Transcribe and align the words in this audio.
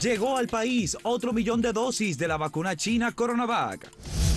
Llegó 0.00 0.36
al 0.36 0.46
país 0.46 0.96
otro 1.04 1.32
millón 1.32 1.62
de 1.62 1.72
dosis 1.72 2.18
de 2.18 2.28
la 2.28 2.36
vacuna 2.36 2.76
china 2.76 3.12
Coronavac. 3.12 3.90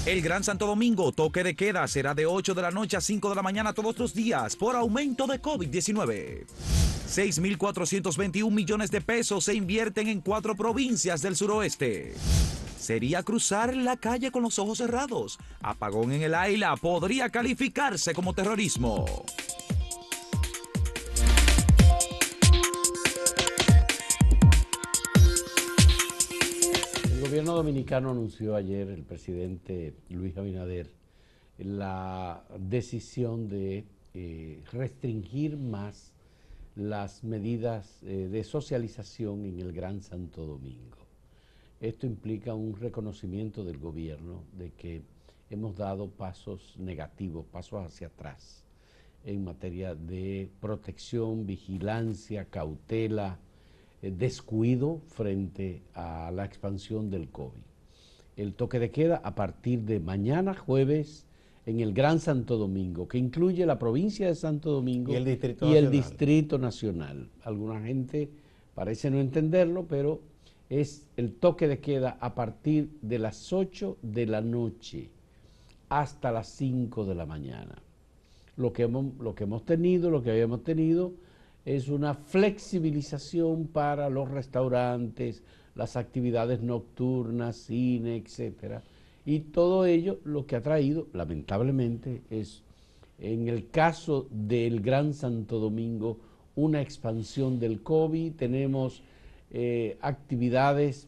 El 0.05 0.21
Gran 0.21 0.43
Santo 0.43 0.65
Domingo, 0.65 1.11
toque 1.11 1.43
de 1.43 1.55
queda, 1.55 1.85
será 1.87 2.13
de 2.13 2.25
8 2.25 2.53
de 2.53 2.61
la 2.61 2.71
noche 2.71 2.95
a 2.95 3.01
5 3.01 3.29
de 3.29 3.35
la 3.35 3.41
mañana 3.41 3.73
todos 3.73 3.97
los 3.99 4.13
días 4.13 4.55
por 4.55 4.77
aumento 4.77 5.27
de 5.27 5.41
COVID-19. 5.41 6.45
6.421 7.09 8.49
millones 8.49 8.89
de 8.89 9.01
pesos 9.01 9.43
se 9.43 9.53
invierten 9.53 10.07
en 10.07 10.21
cuatro 10.21 10.55
provincias 10.55 11.21
del 11.21 11.35
suroeste. 11.35 12.13
Sería 12.79 13.23
cruzar 13.23 13.75
la 13.75 13.97
calle 13.97 14.31
con 14.31 14.43
los 14.43 14.59
ojos 14.59 14.77
cerrados. 14.77 15.37
Apagón 15.61 16.13
en 16.13 16.21
el 16.21 16.35
Aila 16.35 16.77
podría 16.77 17.29
calificarse 17.29 18.13
como 18.13 18.33
terrorismo. 18.33 19.25
Gobierno 27.39 27.55
dominicano 27.55 28.11
anunció 28.11 28.53
ayer, 28.53 28.89
el 28.89 29.03
presidente 29.03 29.93
Luis 30.09 30.35
Abinader, 30.35 30.91
la 31.57 32.43
decisión 32.59 33.47
de 33.47 33.85
eh, 34.13 34.61
restringir 34.73 35.55
más 35.55 36.11
las 36.75 37.23
medidas 37.23 38.03
eh, 38.03 38.27
de 38.29 38.43
socialización 38.43 39.45
en 39.45 39.57
el 39.57 39.71
Gran 39.71 40.01
Santo 40.01 40.45
Domingo. 40.45 40.97
Esto 41.79 42.05
implica 42.05 42.53
un 42.55 42.75
reconocimiento 42.75 43.63
del 43.63 43.77
gobierno 43.77 44.43
de 44.57 44.71
que 44.71 45.01
hemos 45.49 45.77
dado 45.77 46.09
pasos 46.09 46.75
negativos, 46.77 47.45
pasos 47.45 47.85
hacia 47.85 48.07
atrás 48.07 48.65
en 49.23 49.45
materia 49.45 49.95
de 49.95 50.49
protección, 50.59 51.45
vigilancia, 51.45 52.49
cautela, 52.49 53.39
descuido 54.01 55.01
frente 55.07 55.81
a 55.93 56.31
la 56.31 56.45
expansión 56.45 57.09
del 57.09 57.29
COVID. 57.29 57.61
El 58.37 58.53
toque 58.53 58.79
de 58.79 58.91
queda 58.91 59.17
a 59.17 59.35
partir 59.35 59.81
de 59.81 59.99
mañana 59.99 60.53
jueves 60.53 61.25
en 61.65 61.81
el 61.81 61.93
Gran 61.93 62.19
Santo 62.19 62.57
Domingo, 62.57 63.07
que 63.07 63.17
incluye 63.17 63.65
la 63.65 63.77
provincia 63.77 64.27
de 64.27 64.35
Santo 64.35 64.71
Domingo 64.71 65.11
y 65.11 65.15
el 65.15 65.25
Distrito, 65.25 65.65
y 65.65 65.69
nacional. 65.69 65.85
el 65.85 65.91
distrito 65.91 66.57
Nacional. 66.57 67.29
Alguna 67.43 67.81
gente 67.81 68.29
parece 68.73 69.11
no 69.11 69.19
entenderlo, 69.19 69.85
pero 69.85 70.21
es 70.69 71.05
el 71.17 71.33
toque 71.33 71.67
de 71.67 71.79
queda 71.79 72.17
a 72.21 72.33
partir 72.33 72.89
de 73.01 73.19
las 73.19 73.51
8 73.51 73.97
de 74.01 74.25
la 74.25 74.41
noche 74.41 75.09
hasta 75.89 76.31
las 76.31 76.47
5 76.49 77.05
de 77.05 77.15
la 77.15 77.25
mañana. 77.25 77.81
Lo 78.55 78.71
que 78.71 78.83
hemos, 78.83 79.13
lo 79.19 79.35
que 79.35 79.43
hemos 79.43 79.65
tenido, 79.65 80.09
lo 80.09 80.21
que 80.21 80.31
habíamos 80.31 80.63
tenido, 80.63 81.13
es 81.65 81.89
una 81.89 82.13
flexibilización 82.13 83.67
para 83.67 84.09
los 84.09 84.29
restaurantes, 84.29 85.43
las 85.75 85.95
actividades 85.95 86.61
nocturnas, 86.61 87.55
cine, 87.55 88.17
etcétera. 88.17 88.83
Y 89.25 89.39
todo 89.39 89.85
ello 89.85 90.19
lo 90.23 90.45
que 90.45 90.55
ha 90.55 90.61
traído, 90.61 91.07
lamentablemente, 91.13 92.21
es, 92.29 92.63
en 93.19 93.47
el 93.47 93.69
caso 93.69 94.27
del 94.31 94.81
Gran 94.81 95.13
Santo 95.13 95.59
Domingo, 95.59 96.17
una 96.55 96.81
expansión 96.81 97.59
del 97.59 97.81
COVID. 97.81 98.33
Tenemos 98.33 99.03
eh, 99.51 99.97
actividades 100.01 101.07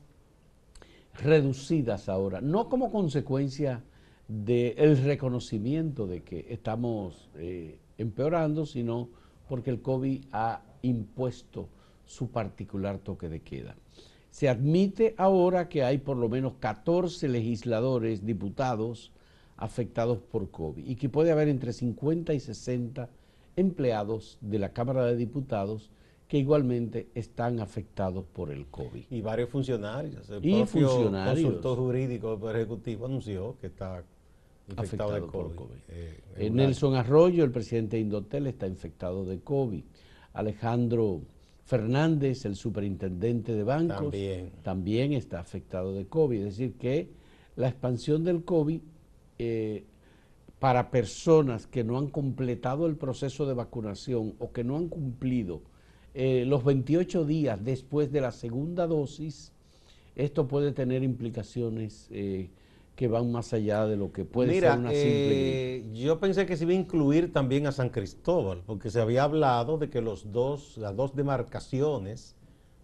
reducidas 1.22 2.10
ahora, 2.10 2.42
no 2.42 2.70
como 2.70 2.92
consecuencia 2.92 3.84
del 4.28 5.04
reconocimiento 5.04 6.08
de 6.08 6.22
que 6.24 6.48
estamos 6.50 7.30
eh, 7.36 7.78
empeorando, 7.98 8.66
sino 8.66 9.10
porque 9.52 9.70
el 9.70 9.82
COVID 9.82 10.28
ha 10.32 10.62
impuesto 10.82 11.68
su 12.06 12.30
particular 12.30 13.00
toque 13.00 13.28
de 13.28 13.42
queda. 13.42 13.76
Se 14.30 14.48
admite 14.48 15.14
ahora 15.18 15.68
que 15.68 15.84
hay 15.84 15.98
por 15.98 16.16
lo 16.16 16.30
menos 16.30 16.54
14 16.62 17.28
legisladores, 17.28 18.26
diputados, 18.26 19.12
afectados 19.58 20.20
por 20.20 20.52
COVID 20.52 20.88
y 20.88 20.96
que 20.96 21.10
puede 21.10 21.34
haber 21.34 21.50
entre 21.50 21.74
50 21.74 22.34
y 22.34 22.40
60 22.40 23.10
empleados 23.58 24.38
de 24.40 24.58
la 24.58 24.72
Cámara 24.72 25.04
de 25.04 25.18
Diputados 25.18 25.92
que 26.30 26.38
igualmente 26.38 27.10
están 27.14 27.60
afectados 27.60 28.24
por 28.32 28.52
el 28.52 28.68
COVID. 28.68 29.04
Y 29.10 29.20
varios 29.20 29.50
funcionarios. 29.50 30.30
El 30.30 30.46
Y 30.46 30.62
propio 30.64 30.88
funcionarios. 30.88 31.44
consultor 31.44 31.78
jurídico 31.78 32.50
Ejecutivo 32.52 33.06
anunció 33.06 33.58
que 33.60 33.68
está 33.68 34.06
infectado 34.72 35.12
de 35.12 35.18
afectado 35.18 35.44
por 35.44 35.56
COVID. 35.56 35.76
Eh, 35.90 36.20
Eh, 36.38 36.50
Nelson 36.50 36.96
Arroyo, 36.96 37.44
el 37.44 37.52
presidente 37.52 37.98
de 37.98 38.04
Indotel, 38.04 38.48
está 38.48 38.68
infectado 38.68 39.26
de 39.26 39.40
COVID. 39.40 39.84
Alejandro 40.34 41.22
Fernández, 41.66 42.46
el 42.46 42.56
superintendente 42.56 43.54
de 43.54 43.64
bancos, 43.64 43.98
También. 43.98 44.52
también 44.64 45.14
está 45.14 45.40
afectado 45.40 45.94
de 45.94 46.06
COVID. 46.08 46.40
Es 46.40 46.58
decir, 46.58 46.74
que 46.78 47.10
la 47.56 47.68
expansión 47.68 48.24
del 48.24 48.44
COVID 48.44 48.82
eh, 49.40 49.86
para 50.60 50.92
personas 50.92 51.66
que 51.66 51.84
no 51.84 51.98
han 51.98 52.08
completado 52.08 52.86
el 52.86 52.96
proceso 52.96 53.48
de 53.48 53.56
vacunación 53.56 54.36
o 54.40 54.52
que 54.52 54.64
no 54.64 54.78
han 54.78 54.90
cumplido 54.90 55.62
eh, 56.14 56.44
los 56.46 56.64
28 56.64 57.26
días 57.26 57.64
después 57.64 58.12
de 58.12 58.22
la 58.22 58.32
segunda 58.32 58.86
dosis, 58.86 59.54
esto 60.16 60.48
puede 60.48 60.72
tener 60.74 61.04
implicaciones 61.04 62.08
eh, 62.12 62.50
que 62.96 63.08
van 63.08 63.32
más 63.32 63.54
allá 63.54 63.88
de 63.88 63.96
lo 63.96 64.12
que 64.12 64.26
puede 64.26 64.52
Mira, 64.52 64.72
ser 64.72 64.80
una 64.80 64.92
simple 64.92 65.76
eh, 65.78 65.90
yo 65.94 66.20
pensé 66.20 66.46
que 66.46 66.58
se 66.58 66.66
iba 66.66 66.74
a 66.74 66.76
incluir 66.76 67.34
también 67.34 67.66
a 67.68 67.72
San 67.72 67.90
Cristóbal, 67.90 68.62
porque 68.66 68.90
se 68.90 69.02
había 69.02 69.24
hablado 69.24 69.78
de 69.78 69.90
que 69.90 70.02
los 70.02 70.32
dos, 70.32 70.78
las 70.78 70.96
dos 70.96 71.16
demarcaciones 71.16 72.36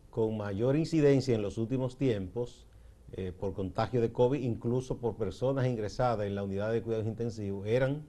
con 0.10 0.38
mayor 0.38 0.76
incidencia 0.76 1.36
en 1.36 1.42
los 1.42 1.58
últimos 1.58 1.98
tiempos 1.98 2.66
eh, 3.14 3.32
por 3.38 3.54
contagio 3.54 4.02
de 4.02 4.12
COVID, 4.12 4.42
incluso 4.42 4.98
por 4.98 5.16
personas 5.16 5.68
ingresadas 5.68 6.26
en 6.26 6.36
la 6.36 6.44
unidad 6.44 6.72
de 6.72 6.82
cuidados 6.82 7.08
intensivos, 7.08 7.68
eran 7.68 8.04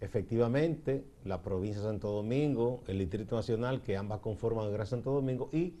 efectivamente 0.00 1.04
la 1.24 1.42
provincia 1.42 1.80
de 1.80 1.88
Santo 1.88 2.10
Domingo, 2.10 2.82
el 2.86 2.98
Distrito 2.98 3.36
Nacional, 3.36 3.82
que 3.82 3.96
ambas 3.96 4.20
conforman 4.20 4.66
el 4.66 4.72
Gran 4.72 4.86
Santo 4.86 5.12
Domingo, 5.12 5.48
y 5.52 5.74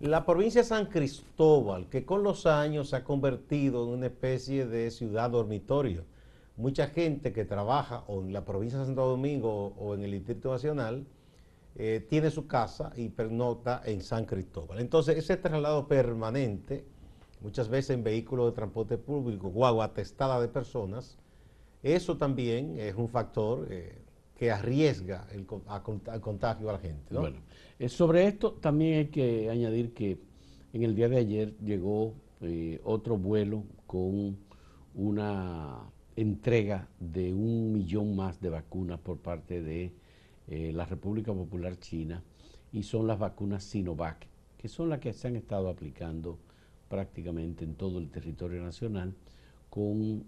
la 0.00 0.24
provincia 0.24 0.62
de 0.62 0.66
San 0.66 0.86
Cristóbal, 0.86 1.86
que 1.90 2.06
con 2.06 2.22
los 2.22 2.46
años 2.46 2.88
se 2.88 2.96
ha 2.96 3.04
convertido 3.04 3.84
en 3.84 3.90
una 3.90 4.06
especie 4.06 4.66
de 4.66 4.90
ciudad 4.90 5.30
dormitorio. 5.30 6.04
Mucha 6.56 6.86
gente 6.86 7.34
que 7.34 7.44
trabaja 7.44 8.04
o 8.06 8.22
en 8.22 8.32
la 8.32 8.46
provincia 8.46 8.78
de 8.78 8.86
Santo 8.86 9.06
Domingo 9.06 9.74
o 9.78 9.94
en 9.94 10.02
el 10.02 10.12
Distrito 10.12 10.50
Nacional 10.50 11.06
eh, 11.76 12.04
tiene 12.08 12.30
su 12.30 12.46
casa 12.46 12.92
y 12.96 13.10
pernota 13.10 13.82
en 13.84 14.00
San 14.00 14.24
Cristóbal. 14.24 14.80
Entonces, 14.80 15.18
ese 15.18 15.36
traslado 15.36 15.86
permanente, 15.86 16.86
muchas 17.42 17.68
veces 17.68 17.90
en 17.90 18.02
vehículos 18.02 18.46
de 18.46 18.52
transporte 18.52 18.96
público, 18.96 19.50
guagua 19.50 19.84
atestada 19.84 20.40
de 20.40 20.48
personas, 20.48 21.18
eso 21.82 22.16
también 22.16 22.78
es 22.78 22.94
un 22.94 23.08
factor 23.10 23.66
eh, 23.70 23.98
que 24.40 24.50
arriesga 24.50 25.28
el, 25.32 25.46
a 25.66 25.82
al 26.12 26.20
contagio 26.22 26.70
a 26.70 26.72
la 26.72 26.78
gente. 26.78 27.12
¿no? 27.12 27.20
Bueno, 27.20 27.40
eh, 27.78 27.90
sobre 27.90 28.26
esto 28.26 28.52
también 28.52 29.00
hay 29.00 29.06
que 29.08 29.50
añadir 29.50 29.92
que 29.92 30.18
en 30.72 30.82
el 30.82 30.94
día 30.94 31.10
de 31.10 31.18
ayer 31.18 31.58
llegó 31.58 32.14
eh, 32.40 32.80
otro 32.82 33.18
vuelo 33.18 33.64
con 33.86 34.38
una 34.94 35.80
entrega 36.16 36.88
de 36.98 37.34
un 37.34 37.70
millón 37.70 38.16
más 38.16 38.40
de 38.40 38.48
vacunas 38.48 38.98
por 39.00 39.18
parte 39.18 39.60
de 39.60 39.92
eh, 40.48 40.72
la 40.72 40.86
República 40.86 41.34
Popular 41.34 41.78
China 41.78 42.24
y 42.72 42.82
son 42.84 43.06
las 43.06 43.18
vacunas 43.18 43.62
Sinovac, 43.64 44.26
que 44.56 44.68
son 44.68 44.88
las 44.88 45.00
que 45.00 45.12
se 45.12 45.28
han 45.28 45.36
estado 45.36 45.68
aplicando 45.68 46.38
prácticamente 46.88 47.64
en 47.64 47.74
todo 47.74 47.98
el 47.98 48.08
territorio 48.08 48.62
nacional 48.62 49.14
con 49.68 50.24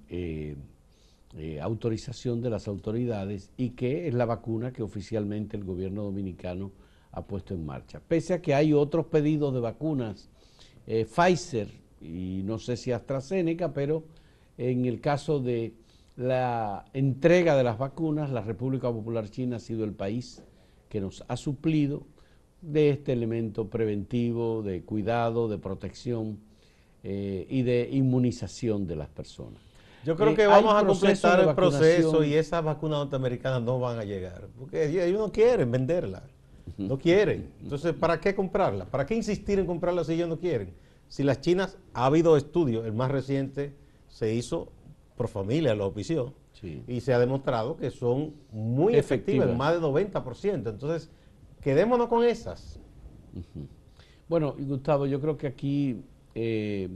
eh, 1.36 1.60
autorización 1.60 2.42
de 2.42 2.50
las 2.50 2.68
autoridades 2.68 3.50
y 3.56 3.70
que 3.70 4.06
es 4.06 4.14
la 4.14 4.26
vacuna 4.26 4.72
que 4.72 4.82
oficialmente 4.82 5.56
el 5.56 5.64
gobierno 5.64 6.02
dominicano 6.02 6.72
ha 7.10 7.22
puesto 7.22 7.54
en 7.54 7.64
marcha. 7.64 8.00
Pese 8.06 8.34
a 8.34 8.42
que 8.42 8.54
hay 8.54 8.72
otros 8.72 9.06
pedidos 9.06 9.54
de 9.54 9.60
vacunas, 9.60 10.28
eh, 10.86 11.06
Pfizer 11.06 11.68
y 12.00 12.42
no 12.44 12.58
sé 12.58 12.76
si 12.76 12.92
AstraZeneca, 12.92 13.72
pero 13.72 14.04
en 14.58 14.84
el 14.84 15.00
caso 15.00 15.40
de 15.40 15.74
la 16.16 16.84
entrega 16.92 17.56
de 17.56 17.64
las 17.64 17.78
vacunas, 17.78 18.30
la 18.30 18.42
República 18.42 18.92
Popular 18.92 19.30
China 19.30 19.56
ha 19.56 19.60
sido 19.60 19.84
el 19.84 19.92
país 19.92 20.42
que 20.88 21.00
nos 21.00 21.24
ha 21.28 21.36
suplido 21.36 22.06
de 22.60 22.90
este 22.90 23.12
elemento 23.12 23.68
preventivo, 23.68 24.62
de 24.62 24.82
cuidado, 24.82 25.48
de 25.48 25.58
protección 25.58 26.38
eh, 27.02 27.46
y 27.48 27.62
de 27.62 27.88
inmunización 27.90 28.86
de 28.86 28.96
las 28.96 29.08
personas. 29.08 29.71
Yo 30.04 30.16
creo 30.16 30.30
Eh, 30.30 30.34
que 30.34 30.46
vamos 30.46 30.74
a 30.74 30.84
completar 30.86 31.40
el 31.40 31.54
proceso 31.54 32.24
y 32.24 32.34
esas 32.34 32.62
vacunas 32.64 32.98
norteamericanas 33.00 33.62
no 33.62 33.78
van 33.78 33.98
a 33.98 34.04
llegar, 34.04 34.48
porque 34.58 34.86
ellos 35.06 35.20
no 35.20 35.30
quieren 35.32 35.70
venderlas, 35.70 36.22
no 36.76 36.98
quieren. 36.98 37.50
Entonces, 37.62 37.92
¿para 37.94 38.20
qué 38.20 38.34
comprarlas? 38.34 38.88
¿Para 38.88 39.06
qué 39.06 39.14
insistir 39.14 39.58
en 39.58 39.66
comprarlas 39.66 40.06
si 40.08 40.14
ellos 40.14 40.28
no 40.28 40.38
quieren? 40.38 40.74
Si 41.08 41.22
las 41.22 41.40
chinas, 41.40 41.76
ha 41.94 42.06
habido 42.06 42.36
estudios, 42.36 42.84
el 42.86 42.92
más 42.94 43.10
reciente 43.10 43.74
se 44.08 44.34
hizo 44.34 44.72
por 45.16 45.28
familia, 45.28 45.74
lo 45.74 45.84
auspició, 45.84 46.34
Sí. 46.52 46.82
y 46.88 47.00
se 47.00 47.12
ha 47.12 47.18
demostrado 47.18 47.76
que 47.76 47.90
son 47.90 48.34
muy 48.50 48.94
efectivas, 48.96 49.46
Efectivas. 49.46 49.56
más 49.56 49.74
de 49.74 49.80
90%. 49.80 50.70
Entonces, 50.70 51.10
quedémonos 51.60 52.08
con 52.08 52.24
esas. 52.24 52.78
Bueno, 54.28 54.54
Gustavo, 54.58 55.06
yo 55.06 55.20
creo 55.20 55.36
que 55.36 55.46
aquí 55.46 56.02
eh, 56.34 56.88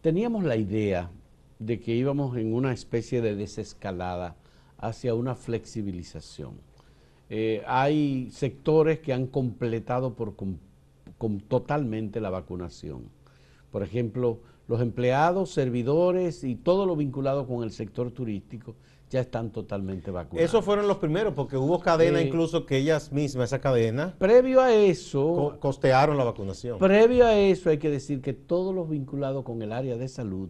teníamos 0.00 0.44
la 0.44 0.56
idea 0.56 1.10
de 1.60 1.78
que 1.78 1.94
íbamos 1.94 2.36
en 2.36 2.52
una 2.52 2.72
especie 2.72 3.20
de 3.20 3.36
desescalada 3.36 4.34
hacia 4.78 5.14
una 5.14 5.36
flexibilización. 5.36 6.54
Eh, 7.28 7.62
hay 7.66 8.30
sectores 8.32 8.98
que 8.98 9.12
han 9.12 9.26
completado 9.26 10.14
por 10.14 10.34
totalmente 11.46 12.20
la 12.20 12.30
vacunación. 12.30 13.04
Por 13.70 13.82
ejemplo, 13.82 14.40
los 14.66 14.80
empleados, 14.80 15.50
servidores 15.50 16.42
y 16.44 16.56
todo 16.56 16.86
lo 16.86 16.96
vinculado 16.96 17.46
con 17.46 17.62
el 17.62 17.70
sector 17.72 18.10
turístico 18.10 18.74
ya 19.10 19.20
están 19.20 19.50
totalmente 19.50 20.10
vacunados. 20.10 20.48
Esos 20.48 20.64
fueron 20.64 20.88
los 20.88 20.96
primeros, 20.96 21.34
porque 21.34 21.56
hubo 21.56 21.80
cadena 21.80 22.20
eh, 22.20 22.26
incluso 22.26 22.64
que 22.64 22.78
ellas 22.78 23.12
mismas, 23.12 23.50
esa 23.50 23.60
cadena... 23.60 24.14
Previo 24.18 24.60
a 24.60 24.72
eso... 24.72 25.58
costearon 25.60 26.16
la 26.16 26.24
vacunación. 26.24 26.78
Previo 26.78 27.26
a 27.26 27.36
eso 27.36 27.68
hay 27.68 27.78
que 27.78 27.90
decir 27.90 28.22
que 28.22 28.32
todos 28.32 28.74
los 28.74 28.88
vinculados 28.88 29.44
con 29.44 29.60
el 29.62 29.72
área 29.72 29.96
de 29.96 30.08
salud 30.08 30.48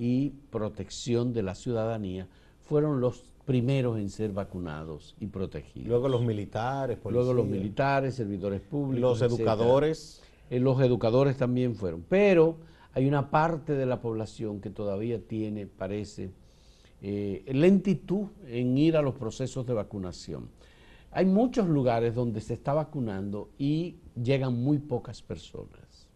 y 0.00 0.30
protección 0.50 1.34
de 1.34 1.42
la 1.42 1.54
ciudadanía 1.54 2.26
fueron 2.62 3.02
los 3.02 3.30
primeros 3.44 3.98
en 3.98 4.08
ser 4.08 4.32
vacunados 4.32 5.14
y 5.20 5.26
protegidos. 5.26 5.88
Luego 5.88 6.08
los 6.08 6.22
militares, 6.22 6.96
policías. 6.96 7.26
Luego 7.26 7.42
los 7.42 7.46
militares, 7.46 8.14
servidores 8.14 8.62
públicos. 8.62 9.20
Los 9.20 9.22
educadores. 9.22 10.22
Eh, 10.48 10.58
los 10.58 10.80
educadores 10.80 11.36
también 11.36 11.74
fueron. 11.74 12.02
Pero 12.08 12.56
hay 12.94 13.06
una 13.06 13.30
parte 13.30 13.74
de 13.74 13.84
la 13.84 14.00
población 14.00 14.62
que 14.62 14.70
todavía 14.70 15.20
tiene, 15.20 15.66
parece, 15.66 16.30
eh, 17.02 17.44
lentitud 17.52 18.28
en 18.46 18.78
ir 18.78 18.96
a 18.96 19.02
los 19.02 19.14
procesos 19.16 19.66
de 19.66 19.74
vacunación. 19.74 20.48
Hay 21.10 21.26
muchos 21.26 21.68
lugares 21.68 22.14
donde 22.14 22.40
se 22.40 22.54
está 22.54 22.72
vacunando 22.72 23.50
y 23.58 23.96
llegan 24.14 24.54
muy 24.62 24.78
pocas 24.78 25.20
personas. 25.20 26.08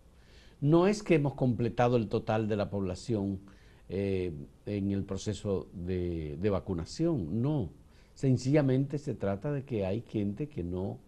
No 0.63 0.87
es 0.87 1.03
que 1.03 1.17
hemos 1.17 1.35
completado 1.35 1.99
el 1.99 2.09
total 2.09 2.49
de 2.49 2.57
la 2.57 2.71
población 2.71 3.41
eh, 3.89 4.33
en 4.67 4.91
el 4.91 5.05
proceso 5.05 5.69
de, 5.73 6.39
vacunación, 6.51 7.43
no. 7.43 7.71
Sencillamente 8.15 8.99
se 8.99 9.15
trata 9.15 9.53
de 9.53 9.65
que 9.65 9.85
hay 9.85 10.01
gente 10.03 10.49
que 10.49 10.63
no 10.63 10.99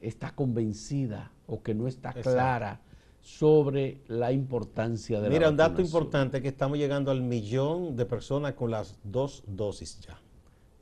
está 0.00 0.34
convencida 0.34 1.32
o 1.46 1.62
que 1.62 1.74
no 1.74 1.86
está 1.86 2.12
clara 2.14 2.80
sobre 3.20 4.00
la 4.08 4.32
importancia 4.32 5.20
de 5.20 5.28
Mira, 5.28 5.50
la 5.50 5.50
vacunación. 5.50 5.50
Mira, 5.50 5.50
un 5.50 5.74
dato 5.74 5.82
importante 5.82 6.42
que 6.42 6.48
estamos 6.48 6.78
llegando 6.78 7.10
al 7.10 7.22
millón 7.22 7.96
de 7.96 8.06
personas 8.06 8.54
con 8.54 8.70
las 8.70 8.98
dos 9.04 9.44
dosis 9.46 10.00
ya. 10.00 10.18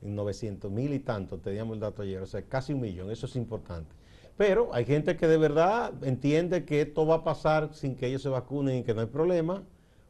En 0.01 0.15
900 0.15 0.71
mil 0.71 0.93
y 0.93 0.99
tanto, 0.99 1.39
teníamos 1.39 1.73
el 1.73 1.79
dato 1.81 2.03
ayer, 2.03 2.21
o 2.21 2.27
sea, 2.27 2.41
casi 2.43 2.73
un 2.73 2.81
millón, 2.81 3.11
eso 3.11 3.25
es 3.25 3.35
importante. 3.35 3.93
Pero 4.37 4.73
hay 4.73 4.85
gente 4.85 5.17
que 5.17 5.27
de 5.27 5.37
verdad 5.37 5.91
entiende 6.03 6.63
que 6.63 6.81
esto 6.81 7.05
va 7.05 7.15
a 7.15 7.23
pasar 7.23 7.73
sin 7.73 7.95
que 7.95 8.07
ellos 8.07 8.21
se 8.21 8.29
vacunen 8.29 8.77
y 8.77 8.83
que 8.83 8.93
no 8.93 9.01
hay 9.01 9.07
problema, 9.07 9.63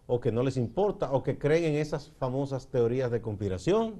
o 0.07 0.19
que 0.21 0.31
no 0.31 0.41
les 0.41 0.57
importa, 0.57 1.11
o 1.11 1.21
que 1.21 1.37
creen 1.37 1.65
en 1.65 1.75
esas 1.75 2.11
famosas 2.17 2.67
teorías 2.67 3.11
de 3.11 3.21
conspiración. 3.21 3.95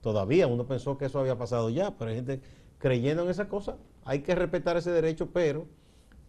Todavía 0.00 0.46
uno 0.46 0.66
pensó 0.66 0.96
que 0.96 1.06
eso 1.06 1.18
había 1.18 1.36
pasado 1.36 1.68
ya, 1.68 1.96
pero 1.98 2.10
hay 2.10 2.16
gente 2.16 2.40
creyendo 2.78 3.24
en 3.24 3.30
esa 3.30 3.48
cosa. 3.48 3.76
Hay 4.04 4.20
que 4.20 4.34
respetar 4.36 4.76
ese 4.76 4.92
derecho, 4.92 5.30
pero 5.32 5.66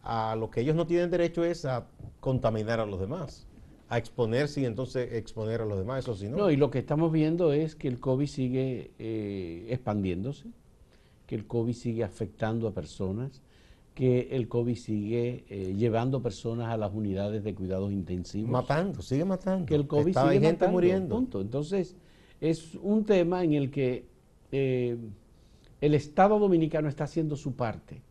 a 0.02 0.36
lo 0.36 0.50
que 0.50 0.62
ellos 0.62 0.76
no 0.76 0.88
tienen 0.88 1.12
derecho 1.12 1.44
es 1.44 1.66
a 1.66 1.86
contaminar 2.20 2.80
a 2.80 2.86
los 2.88 3.00
demás, 3.00 3.48
a 3.88 4.00
exponerse 4.00 4.62
y 4.62 4.66
entonces 4.66 5.14
exponer 5.14 5.62
a 5.62 5.66
los 5.66 5.78
demás, 5.78 6.00
eso 6.00 6.16
sí 6.16 6.28
no. 6.28 6.38
No, 6.38 6.52
y 6.52 6.56
lo 6.56 6.72
que 6.72 6.80
estamos 6.80 7.12
viendo 7.12 7.54
es 7.54 7.76
que 7.76 7.88
el 7.88 8.00
COVID 8.00 8.28
sigue 8.28 8.92
eh, 8.98 9.68
expandiéndose, 9.70 10.48
que 11.28 11.36
el 11.36 11.46
COVID 11.46 11.74
sigue 11.74 12.04
afectando 12.04 12.68
a 12.68 12.74
personas, 12.74 13.44
que 14.00 14.30
el 14.32 14.48
COVID 14.48 14.78
sigue 14.78 15.44
eh, 15.50 15.76
llevando 15.78 16.22
personas 16.22 16.70
a 16.70 16.78
las 16.78 16.94
unidades 16.94 17.44
de 17.44 17.54
cuidados 17.54 17.92
intensivos. 17.92 18.50
Matando, 18.50 19.02
sigue 19.02 19.26
matando. 19.26 19.66
Que 19.66 19.76
el 19.76 19.88
COVID 19.88 20.16
sigue 20.18 20.40
gente 20.40 20.68
muriendo. 20.70 21.18
Entonces, 21.18 21.98
es 22.40 22.76
un 22.76 23.04
tema 23.04 23.44
en 23.44 23.54
el 23.54 23.70
que 23.70 24.06
eh, 24.54 24.96
el 25.82 25.94
Estado 25.94 26.40
Dominicano 26.40 26.88
está 26.88 27.04
haciendo 27.04 27.36
su 27.36 27.56
parte 27.56 28.02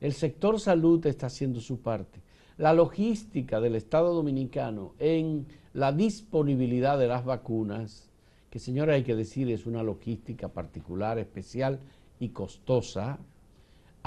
el 0.00 0.12
sector 0.12 0.60
salud 0.60 1.04
está 1.06 1.26
haciendo 1.26 1.60
su 1.60 1.80
parte. 1.80 2.20
La 2.58 2.72
logística 2.72 3.60
del 3.60 3.74
Estado 3.74 4.14
Dominicano 4.14 4.94
en 4.98 5.46
la 5.72 5.92
disponibilidad 5.92 6.98
de 6.98 7.08
las 7.08 7.24
vacunas, 7.24 8.10
que 8.50 8.58
señora 8.58 8.94
hay 8.94 9.02
que 9.02 9.14
decir 9.14 9.50
es 9.50 9.66
una 9.66 9.82
logística 9.82 10.48
particular, 10.48 11.18
especial 11.18 11.80
y 12.18 12.30
costosa, 12.30 13.18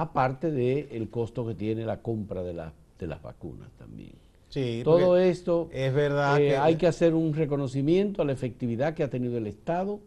aparte 0.01 0.51
del 0.51 1.09
costo 1.09 1.45
que 1.45 1.55
tiene 1.55 1.85
la 1.85 2.01
compra 2.01 2.41
de, 2.41 2.53
de 2.53 3.07
las 3.07 3.21
vacunas 3.21 3.69
también. 3.77 4.13
Sí, 4.47 4.81
Todo 4.83 5.17
esto 5.17 5.69
es 5.71 5.93
verdad 5.93 6.41
eh, 6.41 6.47
que 6.47 6.57
hay 6.57 6.75
que 6.75 6.87
hacer 6.87 7.13
un 7.13 7.33
reconocimiento 7.33 8.21
a 8.21 8.25
la 8.25 8.31
efectividad 8.31 8.95
que 8.95 9.03
ha 9.03 9.09
tenido 9.09 9.37
el 9.37 9.45
Estado 9.45 9.99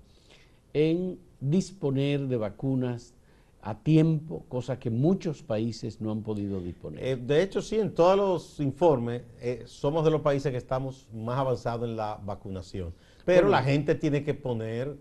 en 0.73 1.19
disponer 1.41 2.27
de 2.27 2.37
vacunas 2.37 3.15
a 3.61 3.79
tiempo, 3.79 4.45
cosa 4.49 4.81
que 4.81 4.91
muchos 4.91 5.43
países 5.43 6.01
no 6.01 6.11
han 6.11 6.23
podido 6.23 6.61
disponer. 6.61 7.05
Eh, 7.05 7.17
de 7.17 7.43
hecho, 7.43 7.63
sí, 7.63 7.79
en 7.79 7.95
todos 7.95 8.17
los 8.17 8.61
informes 8.61 9.23
eh, 9.41 9.63
somos 9.67 10.05
de 10.05 10.11
los 10.11 10.23
países 10.23 10.51
que 10.51 10.59
estamos 10.59 11.07
más 11.13 11.39
avanzados 11.39 11.89
en 11.89 11.97
la 11.97 12.19
vacunación. 12.25 12.93
Pero 13.25 13.49
la 13.49 13.63
gente 13.63 13.95
tiene 13.95 14.25
que 14.25 14.35
poner 14.35 14.97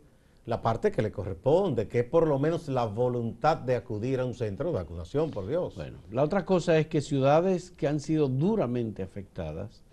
la 0.45 0.61
parte 0.61 0.91
que 0.91 1.01
le 1.01 1.11
corresponde, 1.11 1.87
que 1.87 1.99
es 1.99 2.05
por 2.05 2.27
lo 2.27 2.39
menos 2.39 2.67
la 2.67 2.85
voluntad 2.85 3.57
de 3.57 3.75
acudir 3.75 4.19
a 4.19 4.25
un 4.25 4.33
centro 4.33 4.69
de 4.69 4.75
vacunación, 4.75 5.31
por 5.31 5.47
Dios. 5.47 5.75
Bueno, 5.75 5.99
la 6.11 6.23
otra 6.23 6.45
cosa 6.45 6.77
es 6.77 6.87
que 6.87 7.01
ciudades 7.01 7.71
que 7.71 7.87
han 7.87 7.99
sido 7.99 8.27
duramente 8.27 9.03
afectadas, 9.03 9.83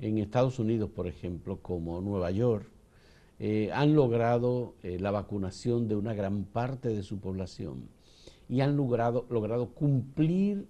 en 0.00 0.18
Estados 0.18 0.58
Unidos, 0.58 0.90
por 0.90 1.06
ejemplo, 1.06 1.58
como 1.62 2.00
Nueva 2.00 2.32
York, 2.32 2.66
eh, 3.38 3.70
han 3.72 3.94
logrado 3.94 4.74
la 4.82 5.10
vacunación 5.10 5.88
de 5.88 5.96
una 5.96 6.14
gran 6.14 6.44
parte 6.44 6.88
de 6.88 7.02
su 7.02 7.18
población 7.18 7.88
y 8.48 8.60
han 8.60 8.76
logrado, 8.76 9.26
logrado 9.30 9.70
cumplir 9.70 10.66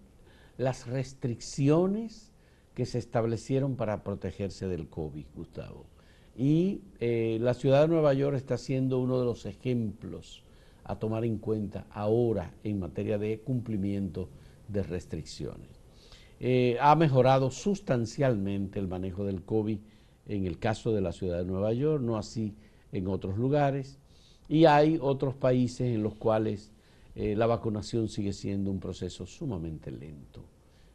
las 0.56 0.87
restricciones 0.87 2.32
que 2.75 2.87
se 2.87 2.99
establecieron 2.99 3.76
para 3.76 4.05
protegerse 4.05 4.69
del 4.69 4.88
COVID, 4.88 5.26
Gustavo. 5.35 5.87
Y 6.37 6.81
eh, 6.99 7.38
la 7.40 7.55
ciudad 7.55 7.82
de 7.82 7.88
Nueva 7.88 8.14
York 8.14 8.37
está 8.37 8.56
siendo 8.56 8.99
uno 8.99 9.19
de 9.19 9.26
los 9.26 9.44
ejemplos 9.44 10.43
a 10.84 10.99
tomar 10.99 11.25
en 11.25 11.38
cuenta 11.38 11.87
ahora 11.90 12.55
en 12.64 12.81
materia 12.81 13.19
de 13.19 13.40
cumplimiento 13.40 14.29
de 14.69 14.82
restricciones. 14.82 15.69
Eh, 16.40 16.76
ha 16.81 16.96
mejorado 16.96 17.50
sustancialmente 17.50 18.81
el 18.81 18.88
manejo 18.88 19.25
del 19.25 19.44
COVID 19.44 19.78
en 20.26 20.47
el 20.47 20.59
caso 20.59 20.92
de 20.92 21.00
la 21.00 21.12
ciudad 21.12 21.38
de 21.38 21.45
Nueva 21.45 21.73
York, 21.73 22.02
no 22.02 22.16
así 22.16 22.54
en 22.90 23.06
otros 23.09 23.37
lugares. 23.37 23.99
Y 24.49 24.64
hay 24.64 24.99
otros 25.00 25.35
países 25.35 25.95
en 25.95 26.02
los 26.02 26.14
cuales 26.14 26.73
eh, 27.14 27.37
la 27.37 27.47
vacunación 27.47 28.09
sigue 28.09 28.33
siendo 28.33 28.71
un 28.71 28.80
proceso 28.80 29.26
sumamente 29.26 29.90
lento, 29.90 30.45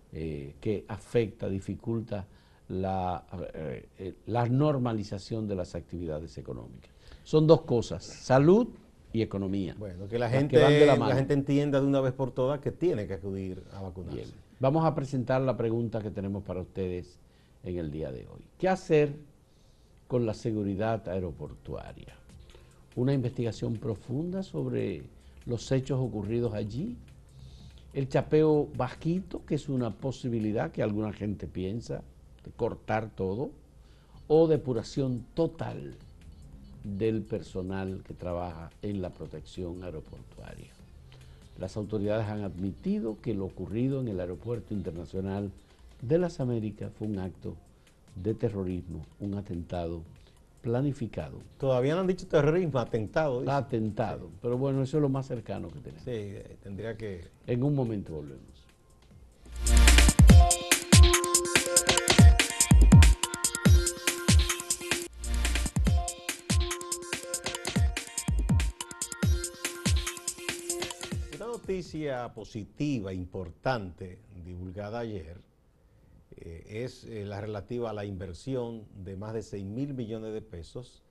que 0.09 0.83
afecta, 0.87 1.47
dificulta 1.47 2.25
la, 2.69 3.25
eh, 3.53 4.15
la 4.25 4.47
normalización 4.47 5.47
de 5.47 5.55
las 5.55 5.75
actividades 5.75 6.37
económicas. 6.37 6.91
Son 7.23 7.47
dos 7.47 7.61
cosas, 7.61 8.03
salud 8.03 8.67
y 9.13 9.21
economía. 9.21 9.75
Bueno, 9.77 10.07
que 10.07 10.19
la 10.19 10.29
gente, 10.29 10.57
la, 10.57 11.15
gente 11.15 11.33
entienda 11.33 11.79
de 11.79 11.87
una 11.87 12.01
vez 12.01 12.13
por 12.13 12.31
todas 12.31 12.59
que 12.59 12.71
tiene 12.71 13.07
que 13.07 13.15
acudir 13.15 13.63
a 13.73 13.81
vacunarse. 13.81 14.33
Vamos 14.59 14.85
a 14.85 14.95
presentar 14.95 15.41
la 15.41 15.55
pregunta 15.55 16.01
que 16.01 16.11
tenemos 16.11 16.43
para 16.43 16.61
ustedes 16.61 17.19
en 17.63 17.77
el 17.77 17.91
día 17.91 18.11
de 18.11 18.27
hoy. 18.27 18.45
¿Qué 18.57 18.67
hacer 18.67 19.15
con 20.07 20.25
la 20.25 20.33
seguridad 20.33 21.07
aeroportuaria? 21.07 22.15
Una 22.95 23.13
investigación 23.13 23.75
profunda 23.75 24.41
sobre 24.43 25.03
los 25.45 25.71
hechos 25.71 25.99
ocurridos 25.99 26.53
allí. 26.53 26.97
El 27.93 28.09
chapeo 28.09 28.67
bajito, 28.75 29.45
que 29.45 29.55
es 29.55 29.69
una 29.69 29.91
posibilidad 29.91 30.71
que 30.71 30.83
alguna 30.83 31.13
gente 31.13 31.47
piensa, 31.47 32.03
de 32.47 32.53
cortar 32.55 33.09
todo, 33.09 33.51
o 34.27 34.47
depuración 34.47 35.25
total 35.33 35.95
del 36.83 37.21
personal 37.21 38.01
que 38.05 38.13
trabaja 38.13 38.71
en 38.81 39.01
la 39.01 39.09
protección 39.09 39.83
aeroportuaria. 39.83 40.71
Las 41.59 41.75
autoridades 41.75 42.27
han 42.27 42.43
admitido 42.43 43.17
que 43.21 43.33
lo 43.33 43.45
ocurrido 43.45 43.99
en 43.99 44.07
el 44.09 44.19
Aeropuerto 44.19 44.73
Internacional 44.73 45.51
de 46.01 46.17
las 46.19 46.39
Américas 46.39 46.91
fue 46.97 47.07
un 47.07 47.19
acto 47.19 47.55
de 48.15 48.33
terrorismo, 48.33 49.05
un 49.19 49.33
atentado 49.33 50.01
planificado. 50.61 51.39
Todavía 51.57 51.95
no 51.95 52.01
han 52.01 52.07
dicho 52.07 52.27
terrorismo, 52.27 52.79
atentado. 52.79 53.49
Atentado, 53.49 54.29
pero 54.41 54.57
bueno, 54.57 54.83
eso 54.83 54.97
es 54.97 55.01
lo 55.01 55.09
más 55.09 55.25
cercano 55.25 55.69
que 55.69 55.79
tenemos. 55.79 56.03
Sí, 56.03 56.11
eh, 56.11 56.57
tendría 56.61 56.95
que... 56.95 57.27
En 57.47 57.63
un 57.63 57.73
momento 57.73 58.13
volvemos. 58.13 58.56
Noticia 71.67 72.33
positiva, 72.33 73.11
importante, 73.11 74.19
divulgada 74.45 74.99
ayer, 74.99 75.37
eh, 76.37 76.85
es 76.85 77.03
eh, 77.03 77.25
la 77.25 77.41
relativa 77.41 77.89
a 77.89 77.93
la 77.93 78.05
inversión 78.05 78.85
de 79.03 79.17
más 79.17 79.33
de 79.33 79.41
6 79.41 79.65
mil 79.65 79.93
millones 79.93 80.33
de 80.33 80.41
pesos 80.41 81.03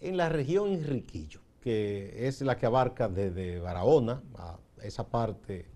en 0.00 0.16
la 0.16 0.28
región 0.28 0.72
Enriquillo, 0.72 1.38
que 1.60 2.26
es 2.26 2.40
la 2.40 2.56
que 2.56 2.66
abarca 2.66 3.08
desde 3.08 3.60
Barahona 3.60 4.24
a 4.34 4.58
esa 4.82 5.06
parte 5.06 5.66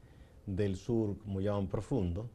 del 0.44 0.74
sur, 0.74 1.18
como 1.18 1.40
llaman 1.40 1.68
profundo, 1.68 2.28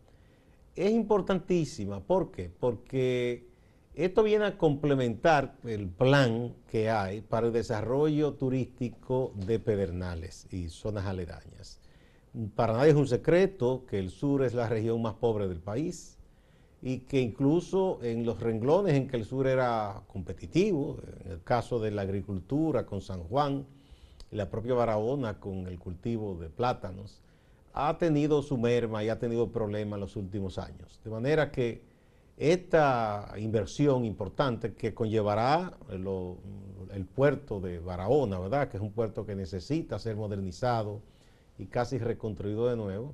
es 0.74 0.92
importantísima. 0.92 2.00
¿Por 2.00 2.32
qué? 2.32 2.50
Porque 2.58 3.52
esto 3.94 4.24
viene 4.24 4.46
a 4.46 4.58
complementar 4.58 5.58
el 5.66 5.90
plan 5.90 6.56
que 6.70 6.90
hay 6.90 7.20
para 7.20 7.48
el 7.48 7.54
desarrollo 7.54 8.36
turístico 8.36 9.34
de 9.36 9.60
Pedernales 9.60 10.48
y 10.52 10.70
zonas 10.70 11.06
aledañas. 11.06 11.81
Para 12.56 12.74
nadie 12.74 12.92
es 12.92 12.96
un 12.96 13.08
secreto 13.08 13.86
que 13.86 14.00
el 14.00 14.10
sur 14.10 14.44
es 14.44 14.54
la 14.54 14.70
región 14.70 15.02
más 15.02 15.16
pobre 15.16 15.50
del 15.50 15.60
país 15.60 16.18
y 16.82 17.00
que 17.00 17.20
incluso 17.20 18.00
en 18.02 18.26
los 18.26 18.40
renglones 18.40 18.96
en 18.96 19.08
que 19.08 19.18
el 19.18 19.26
sur 19.26 19.48
era 19.48 20.02
competitivo, 20.08 20.98
en 21.26 21.32
el 21.34 21.44
caso 21.44 21.80
de 21.80 21.92
la 21.92 22.04
agricultura 22.04 22.86
con 22.86 23.02
San 23.02 23.24
Juan, 23.24 23.66
la 24.32 24.50
propia 24.50 24.74
Barahona 24.74 25.40
con 25.40 25.68
el 25.68 25.78
cultivo 25.78 26.36
de 26.36 26.50
plátanos, 26.50 27.22
ha 27.74 27.98
tenido 27.98 28.42
su 28.42 28.58
merma 28.58 29.04
y 29.04 29.10
ha 29.10 29.20
tenido 29.20 29.52
problemas 29.52 29.98
en 29.98 30.02
los 30.02 30.16
últimos 30.16 30.58
años. 30.58 31.00
De 31.04 31.10
manera 31.10 31.52
que 31.52 31.84
esta 32.38 33.34
inversión 33.38 34.06
importante 34.06 34.74
que 34.74 34.94
conllevará 34.94 35.78
el, 35.90 37.06
puerto 37.06 37.60
de 37.60 37.80
Barahona, 37.80 38.40
¿verdad? 38.40 38.70
Que 38.70 38.78
es 38.78 38.84
un 38.84 38.92
puerto 38.92 39.26
que 39.26 39.36
necesita 39.36 40.00
ser 40.00 40.16
modernizado 40.16 41.02
y 41.62 41.68
casi 41.68 41.98
reconstruido 41.98 42.68
de 42.68 42.76
nuevo. 42.76 43.14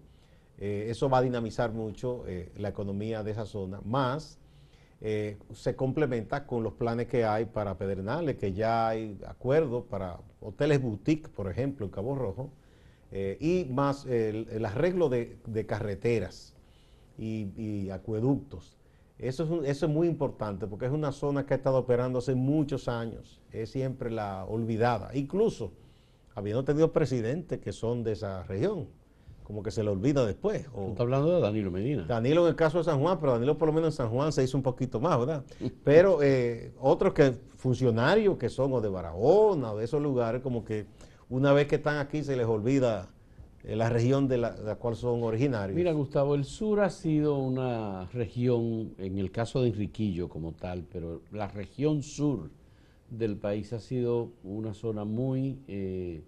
Eh, 0.58 0.88
eso 0.90 1.10
va 1.10 1.20
a 1.20 1.22
dinamizar 1.22 1.72
mucho 1.72 2.24
eh, 2.28 2.52
la 2.58 2.70
economía 2.70 3.22
de 3.24 3.32
esa 3.32 3.46
zona, 3.46 3.80
más 3.86 4.40
eh, 5.02 5.38
se 5.54 5.76
complementa 5.76 6.48
con 6.48 6.64
los 6.64 6.74
planes 6.74 7.08
que 7.08 7.24
hay 7.24 7.46
para 7.46 7.78
Pedernales, 7.78 8.38
que 8.38 8.54
ya 8.54 8.88
hay 8.88 9.20
acuerdos 9.28 9.84
para 9.86 10.20
hoteles 10.42 10.82
boutique, 10.82 11.30
por 11.30 11.52
ejemplo, 11.52 11.86
en 11.86 11.92
Cabo 11.92 12.16
Rojo, 12.16 12.50
y 13.40 13.66
más 13.70 14.06
el, 14.06 14.66
arreglo 14.66 15.08
de, 15.08 15.66
carreteras 15.66 16.54
y 17.18 17.90
acueductos 17.90 18.78
eso 19.20 19.64
es, 19.64 19.88
muy 19.88 20.08
importante 20.08 20.68
porque 20.68 20.86
es 20.86 20.92
una 20.92 21.12
zona 21.12 21.46
que 21.46 21.56
ha 21.56 21.58
estado 21.58 21.78
operando 21.78 22.20
hace 22.20 22.36
muchos 22.36 22.88
años, 22.88 23.42
es 23.52 23.72
siempre 23.72 24.12
la 24.12 24.46
olvidada, 24.46 25.10
incluso 25.16 25.72
habiendo 26.38 26.64
tenido 26.64 26.92
presidentes 26.94 27.60
que 27.60 27.74
son 27.74 28.04
de 28.04 28.12
esa 28.12 28.44
región, 28.44 28.86
como 29.44 29.64
que 29.64 29.72
se 29.72 29.84
le 29.84 29.90
olvida 29.90 30.24
después. 30.24 30.68
Está 30.90 31.02
hablando 31.02 31.34
de 31.34 31.42
Danilo 31.42 31.72
Medina. 31.72 32.04
Danilo 32.04 32.44
en 32.44 32.50
el 32.50 32.56
caso 32.56 32.78
de 32.78 32.84
San 32.84 33.02
Juan, 33.02 33.20
pero 33.20 33.32
Danilo 33.32 33.58
por 33.58 33.70
lo 33.70 33.74
menos 33.74 33.96
en 33.96 33.98
San 33.98 34.10
Juan 34.10 34.32
se 34.32 34.44
hizo 34.44 34.56
un 34.56 34.62
poquito 34.62 35.00
más, 35.00 35.18
¿verdad? 35.18 35.44
Pero 35.84 36.22
eh, 36.22 36.74
otros 36.80 37.14
que 37.14 37.34
funcionarios 37.56 38.38
que 38.38 38.50
son 38.50 38.72
o 38.74 38.82
de 38.82 38.88
Barahona 38.88 39.72
o 39.72 39.78
de 39.78 39.86
esos 39.86 40.00
lugares, 40.00 40.44
como 40.44 40.64
que 40.64 40.86
una 41.28 41.54
vez 41.54 41.68
que 41.68 41.78
están 41.78 41.98
aquí 41.98 42.24
se 42.24 42.38
les 42.38 42.46
olvida 42.46 43.10
la 43.64 43.90
región 43.90 44.28
de 44.28 44.38
la, 44.38 44.76
cual 44.76 44.96
son 44.96 45.24
originarios. 45.24 45.76
Mira, 45.76 45.92
Gustavo, 45.92 46.36
el 46.36 46.46
sur 46.46 46.82
ha 46.82 46.92
sido 46.92 47.40
una 47.40 48.06
región, 48.14 48.94
en 49.00 49.18
el 49.18 49.32
caso 49.32 49.64
de 49.64 49.70
Enriquillo 49.70 50.30
como 50.30 50.52
tal, 50.52 50.86
pero 50.92 51.22
la 51.32 51.48
región 51.48 52.04
sur 52.04 52.52
del 53.10 53.38
país 53.38 53.74
ha 53.74 53.80
sido 53.80 54.32
una 54.44 54.74
zona 54.74 55.06
muy 55.06 55.60
eh, 55.68 56.24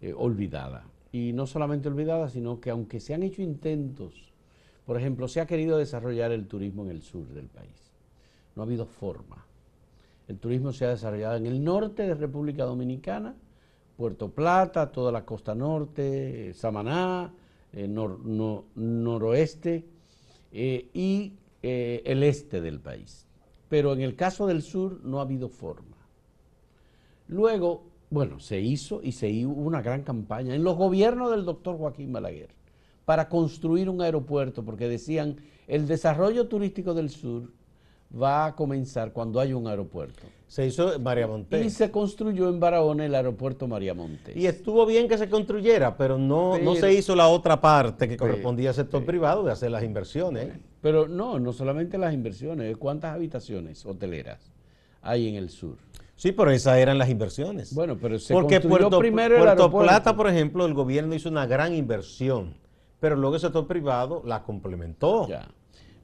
eh, 0.00 0.12
olvidada. 0.16 0.86
Y 1.12 1.32
no 1.32 1.46
solamente 1.46 1.88
olvidada, 1.88 2.28
sino 2.28 2.60
que 2.60 2.70
aunque 2.70 3.00
se 3.00 3.14
han 3.14 3.22
hecho 3.22 3.42
intentos, 3.42 4.32
por 4.84 4.98
ejemplo, 4.98 5.28
se 5.28 5.40
ha 5.40 5.46
querido 5.46 5.78
desarrollar 5.78 6.32
el 6.32 6.46
turismo 6.46 6.84
en 6.84 6.90
el 6.90 7.02
sur 7.02 7.28
del 7.28 7.46
país. 7.46 7.92
No 8.56 8.62
ha 8.62 8.66
habido 8.66 8.86
forma. 8.86 9.46
El 10.26 10.38
turismo 10.38 10.72
se 10.72 10.86
ha 10.86 10.90
desarrollado 10.90 11.36
en 11.36 11.46
el 11.46 11.62
norte 11.62 12.02
de 12.02 12.14
República 12.14 12.64
Dominicana, 12.64 13.34
Puerto 13.96 14.30
Plata, 14.30 14.90
toda 14.90 15.12
la 15.12 15.24
costa 15.24 15.54
norte, 15.54 16.52
Samaná, 16.54 17.32
eh, 17.72 17.86
noroeste 17.86 19.84
y 20.52 21.32
el 21.62 22.22
este 22.22 22.60
del 22.60 22.80
país. 22.80 23.26
Pero 23.68 23.92
en 23.92 24.00
el 24.00 24.16
caso 24.16 24.46
del 24.46 24.62
sur 24.62 25.00
no 25.04 25.18
ha 25.18 25.22
habido 25.22 25.48
forma. 25.48 25.93
Luego, 27.26 27.84
bueno, 28.10 28.40
se 28.40 28.60
hizo 28.60 29.00
y 29.02 29.12
se 29.12 29.28
hizo 29.28 29.48
una 29.48 29.82
gran 29.82 30.02
campaña 30.02 30.54
en 30.54 30.64
los 30.64 30.76
gobiernos 30.76 31.30
del 31.30 31.44
doctor 31.44 31.76
Joaquín 31.78 32.12
Balaguer 32.12 32.50
para 33.04 33.28
construir 33.28 33.88
un 33.88 34.00
aeropuerto, 34.00 34.64
porque 34.64 34.88
decían, 34.88 35.36
el 35.66 35.86
desarrollo 35.86 36.46
turístico 36.48 36.94
del 36.94 37.10
sur 37.10 37.50
va 38.22 38.46
a 38.46 38.54
comenzar 38.54 39.12
cuando 39.12 39.40
haya 39.40 39.56
un 39.56 39.66
aeropuerto. 39.66 40.22
Se 40.46 40.66
hizo 40.66 40.98
María 41.00 41.26
Montes. 41.26 41.66
Y 41.66 41.70
se 41.70 41.90
construyó 41.90 42.48
en 42.48 42.60
Barahona 42.60 43.04
el 43.06 43.14
aeropuerto 43.14 43.66
María 43.66 43.92
Montes. 43.92 44.36
Y 44.36 44.46
estuvo 44.46 44.86
bien 44.86 45.08
que 45.08 45.18
se 45.18 45.28
construyera, 45.28 45.96
pero 45.96 46.16
no, 46.16 46.58
no 46.58 46.76
se 46.76 46.92
hizo 46.92 47.16
la 47.16 47.28
otra 47.28 47.60
parte 47.60 48.08
que 48.08 48.16
correspondía 48.16 48.68
al 48.68 48.74
sector 48.74 49.04
privado 49.04 49.42
de 49.42 49.52
hacer 49.52 49.70
las 49.70 49.82
inversiones. 49.82 50.52
Pero 50.80 51.08
no, 51.08 51.40
no 51.40 51.52
solamente 51.52 51.98
las 51.98 52.14
inversiones, 52.14 52.76
¿cuántas 52.76 53.14
habitaciones 53.14 53.84
hoteleras 53.84 54.52
hay 55.02 55.28
en 55.28 55.34
el 55.34 55.50
sur? 55.50 55.76
Sí, 56.16 56.32
pero 56.32 56.50
esas 56.50 56.78
eran 56.78 56.98
las 56.98 57.08
inversiones. 57.10 57.74
Bueno, 57.74 57.98
pero 58.00 58.18
se 58.18 58.32
Porque 58.32 58.60
Puerto, 58.60 58.98
primero 58.98 59.38
Puerto 59.38 59.70
Plata, 59.70 60.14
por 60.14 60.28
ejemplo, 60.28 60.64
el 60.64 60.74
gobierno 60.74 61.14
hizo 61.14 61.28
una 61.28 61.46
gran 61.46 61.74
inversión, 61.74 62.54
pero 63.00 63.16
luego 63.16 63.34
el 63.36 63.40
sector 63.40 63.66
privado 63.66 64.22
la 64.24 64.42
complementó. 64.42 65.28
Ya. 65.28 65.48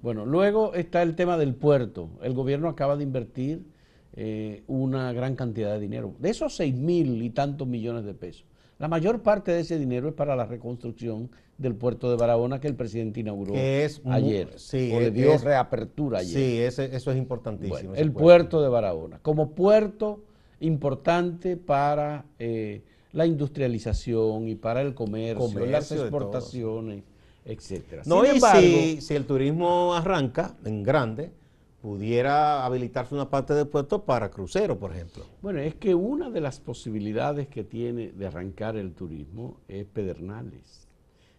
Bueno, 0.02 0.24
luego 0.26 0.74
está 0.74 1.02
el 1.02 1.14
tema 1.14 1.36
del 1.36 1.54
puerto. 1.54 2.10
El 2.22 2.34
gobierno 2.34 2.68
acaba 2.68 2.96
de 2.96 3.04
invertir 3.04 3.66
eh, 4.14 4.64
una 4.66 5.12
gran 5.12 5.36
cantidad 5.36 5.72
de 5.72 5.80
dinero. 5.80 6.14
De 6.18 6.30
esos 6.30 6.56
seis 6.56 6.74
mil 6.74 7.22
y 7.22 7.30
tantos 7.30 7.68
millones 7.68 8.04
de 8.04 8.14
pesos, 8.14 8.44
la 8.80 8.88
mayor 8.88 9.22
parte 9.22 9.52
de 9.52 9.60
ese 9.60 9.78
dinero 9.78 10.08
es 10.08 10.14
para 10.14 10.34
la 10.34 10.46
reconstrucción 10.46 11.30
del 11.58 11.74
puerto 11.74 12.10
de 12.10 12.16
Barahona 12.16 12.60
que 12.60 12.66
el 12.66 12.74
presidente 12.74 13.20
inauguró 13.20 13.52
ayer. 13.54 14.54
sí, 14.56 14.90
o 14.94 15.00
le 15.00 15.10
dio 15.10 15.36
reapertura 15.36 16.20
ayer. 16.20 16.34
Sí, 16.34 16.58
eso 16.96 17.10
es 17.12 17.16
importantísimo. 17.18 17.94
el 17.94 18.10
puerto. 18.10 18.62
de 18.62 18.68
Barahona, 18.70 19.18
como 19.20 19.50
puerto 19.50 20.24
importante 20.60 21.58
para 21.58 22.24
eh, 22.38 22.82
la 23.12 23.26
industrialización 23.26 24.48
y 24.48 24.54
para 24.54 24.80
el 24.80 24.94
comercio 24.94 25.66
las 25.66 25.92
exportaciones 25.92 27.02
etcétera. 27.44 28.02
No, 28.06 28.24
y 28.24 28.40
si, 28.40 29.00
si, 29.00 29.14
el 29.14 29.26
turismo 29.26 29.94
arranca 29.94 30.54
en 30.64 30.82
grande, 30.82 31.32
pudiera 31.80 32.64
habilitarse 32.64 33.14
una 33.14 33.30
parte 33.30 33.54
del 33.54 33.66
puerto 33.66 34.04
para 34.04 34.30
cruceros, 34.30 34.76
por 34.76 34.92
ejemplo. 34.92 35.24
Bueno, 35.40 35.60
es 35.60 35.74
que 35.74 35.94
una 35.94 36.30
de 36.30 36.40
las 36.40 36.60
posibilidades 36.60 37.48
que 37.48 37.64
tiene 37.64 38.12
de 38.12 38.26
arrancar 38.26 38.76
el 38.76 38.92
turismo 38.92 39.56
es 39.68 39.86
Pedernales, 39.86 40.86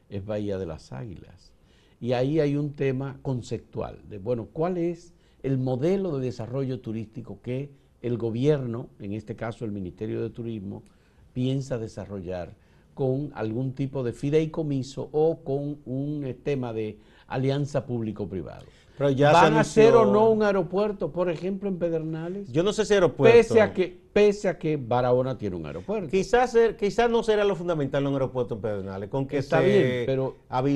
es 0.10 0.26
Bahía 0.26 0.58
de 0.58 0.66
las 0.66 0.92
Águilas. 0.92 1.52
Y 2.00 2.14
ahí 2.14 2.40
hay 2.40 2.56
un 2.56 2.74
tema 2.74 3.20
conceptual 3.22 4.00
de, 4.10 4.18
bueno, 4.18 4.48
¿cuál 4.52 4.78
es 4.78 5.14
el 5.44 5.60
modelo 5.60 6.18
de 6.18 6.26
desarrollo 6.26 6.80
turístico 6.80 7.40
que 7.44 7.70
el 8.02 8.18
gobierno, 8.18 8.90
en 9.00 9.14
este 9.14 9.36
caso 9.36 9.66
el 9.66 9.72
Ministerio 9.72 10.22
de 10.24 10.32
Turismo, 10.32 10.82
piensa 11.34 11.78
desarrollar 11.78 12.54
con 12.96 13.32
algún 13.36 13.74
tipo 13.74 14.04
de 14.04 14.14
fideicomiso 14.14 15.10
o 15.12 15.40
con 15.44 15.78
un 15.86 16.24
eh, 16.26 16.34
tema 16.34 16.74
de 16.74 16.98
alianza 17.28 17.86
público-privado. 17.86 18.66
¿Van 19.02 19.58
a 19.58 19.64
ser 19.64 19.96
o 19.96 20.06
no 20.06 20.30
un 20.30 20.44
aeropuerto, 20.44 21.12
por 21.12 21.30
ejemplo, 21.30 21.68
en 21.70 21.78
Pedernales? 21.78 22.52
Yo 22.52 22.64
no 22.64 22.74
sé 22.74 22.86
si 22.86 22.94
aeropuerto. 22.94 23.36
Pese 23.36 23.62
a 23.62 23.74
que, 23.74 24.00
pese 24.14 24.48
a 24.48 24.58
que 24.58 24.78
Barahona 24.78 25.38
tiene 25.38 25.56
un 25.56 25.66
aeropuerto. 25.66 26.10
Quizás, 26.10 26.58
quizás 26.78 27.10
no 27.10 27.24
será 27.24 27.44
lo 27.44 27.56
fundamental 27.56 28.06
un 28.06 28.16
aropuerto 28.16 28.56
en 28.56 28.62
Pedernales. 28.62 29.10
Con 29.10 29.28
que 29.28 29.40
Está 29.40 29.62
se, 29.62 29.66
bien, 29.66 30.04
pero... 30.06 30.36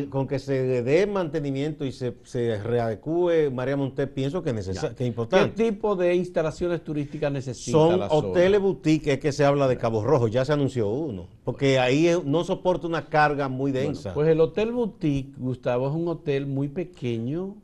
Con 0.09 0.27
que 0.27 0.39
se 0.39 0.83
dé 0.83 1.05
mantenimiento 1.07 1.85
y 1.85 1.91
se, 1.91 2.15
se 2.23 2.61
readecue 2.61 3.49
María 3.49 3.77
Montes, 3.77 4.07
pienso 4.09 4.41
que, 4.41 4.49
es 4.51 5.01
importante. 5.01 5.51
¿Qué 5.55 5.71
tipo 5.71 5.95
de 5.95 6.15
instalaciones 6.15 6.83
turísticas 6.83 7.31
necesita 7.31 7.77
Son 7.77 8.01
hoteles 8.09 8.59
boutique, 8.59 9.13
es 9.13 9.19
que 9.19 9.31
se 9.31 9.45
habla 9.45 9.67
de 9.67 9.77
Cabo 9.77 10.03
Rojo, 10.03 10.27
ya 10.27 10.45
se 10.45 10.53
anunció 10.53 10.89
uno. 10.89 11.27
Porque 11.43 11.79
ahí 11.79 12.11
no 12.25 12.43
soporta 12.43 12.87
una 12.87 13.05
carga 13.05 13.49
muy 13.49 13.71
densa. 13.71 14.13
pues 14.13 14.27
el 14.27 14.39
Hotel 14.41 14.71
Boutique, 14.71 15.35
Gustavo, 15.37 15.87
es 15.87 15.93
un 15.93 16.07
hotel 16.07 16.47
muy 16.47 16.67
pequeño 16.67 17.55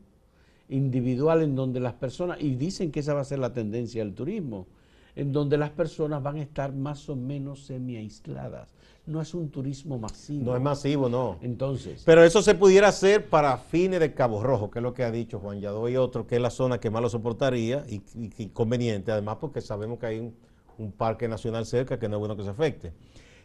individual 0.72 1.42
en 1.42 1.54
donde 1.54 1.80
las 1.80 1.94
personas, 1.94 2.40
y 2.40 2.54
dicen 2.54 2.90
que 2.90 3.00
esa 3.00 3.14
va 3.14 3.20
a 3.20 3.24
ser 3.24 3.38
la 3.38 3.52
tendencia 3.52 4.04
del 4.04 4.14
turismo, 4.14 4.66
en 5.14 5.32
donde 5.32 5.58
las 5.58 5.70
personas 5.70 6.22
van 6.22 6.36
a 6.36 6.42
estar 6.42 6.72
más 6.72 7.08
o 7.08 7.16
menos 7.16 7.64
semi 7.66 7.96
aisladas. 7.96 8.74
No 9.04 9.20
es 9.20 9.34
un 9.34 9.50
turismo 9.50 9.98
masivo. 9.98 10.44
No 10.44 10.56
es 10.56 10.62
masivo, 10.62 11.08
no. 11.08 11.36
Entonces. 11.42 12.02
Pero 12.06 12.22
eso 12.22 12.40
se 12.40 12.54
pudiera 12.54 12.88
hacer 12.88 13.28
para 13.28 13.58
fines 13.58 13.98
de 13.98 14.14
Cabo 14.14 14.42
Rojo, 14.42 14.70
que 14.70 14.78
es 14.78 14.82
lo 14.82 14.94
que 14.94 15.02
ha 15.02 15.10
dicho 15.10 15.40
Juan 15.40 15.60
Yadó 15.60 15.88
y 15.88 15.96
otro, 15.96 16.26
que 16.26 16.36
es 16.36 16.40
la 16.40 16.50
zona 16.50 16.78
que 16.78 16.88
más 16.88 17.02
lo 17.02 17.08
soportaría 17.08 17.84
y, 17.88 18.46
conveniente, 18.48 19.10
además 19.10 19.38
porque 19.40 19.60
sabemos 19.60 19.98
que 19.98 20.06
hay 20.06 20.18
un, 20.20 20.34
un, 20.78 20.92
parque 20.92 21.26
nacional 21.26 21.66
cerca 21.66 21.98
que 21.98 22.08
no 22.08 22.16
es 22.16 22.20
bueno 22.20 22.36
que 22.36 22.44
se 22.44 22.50
afecte. 22.50 22.92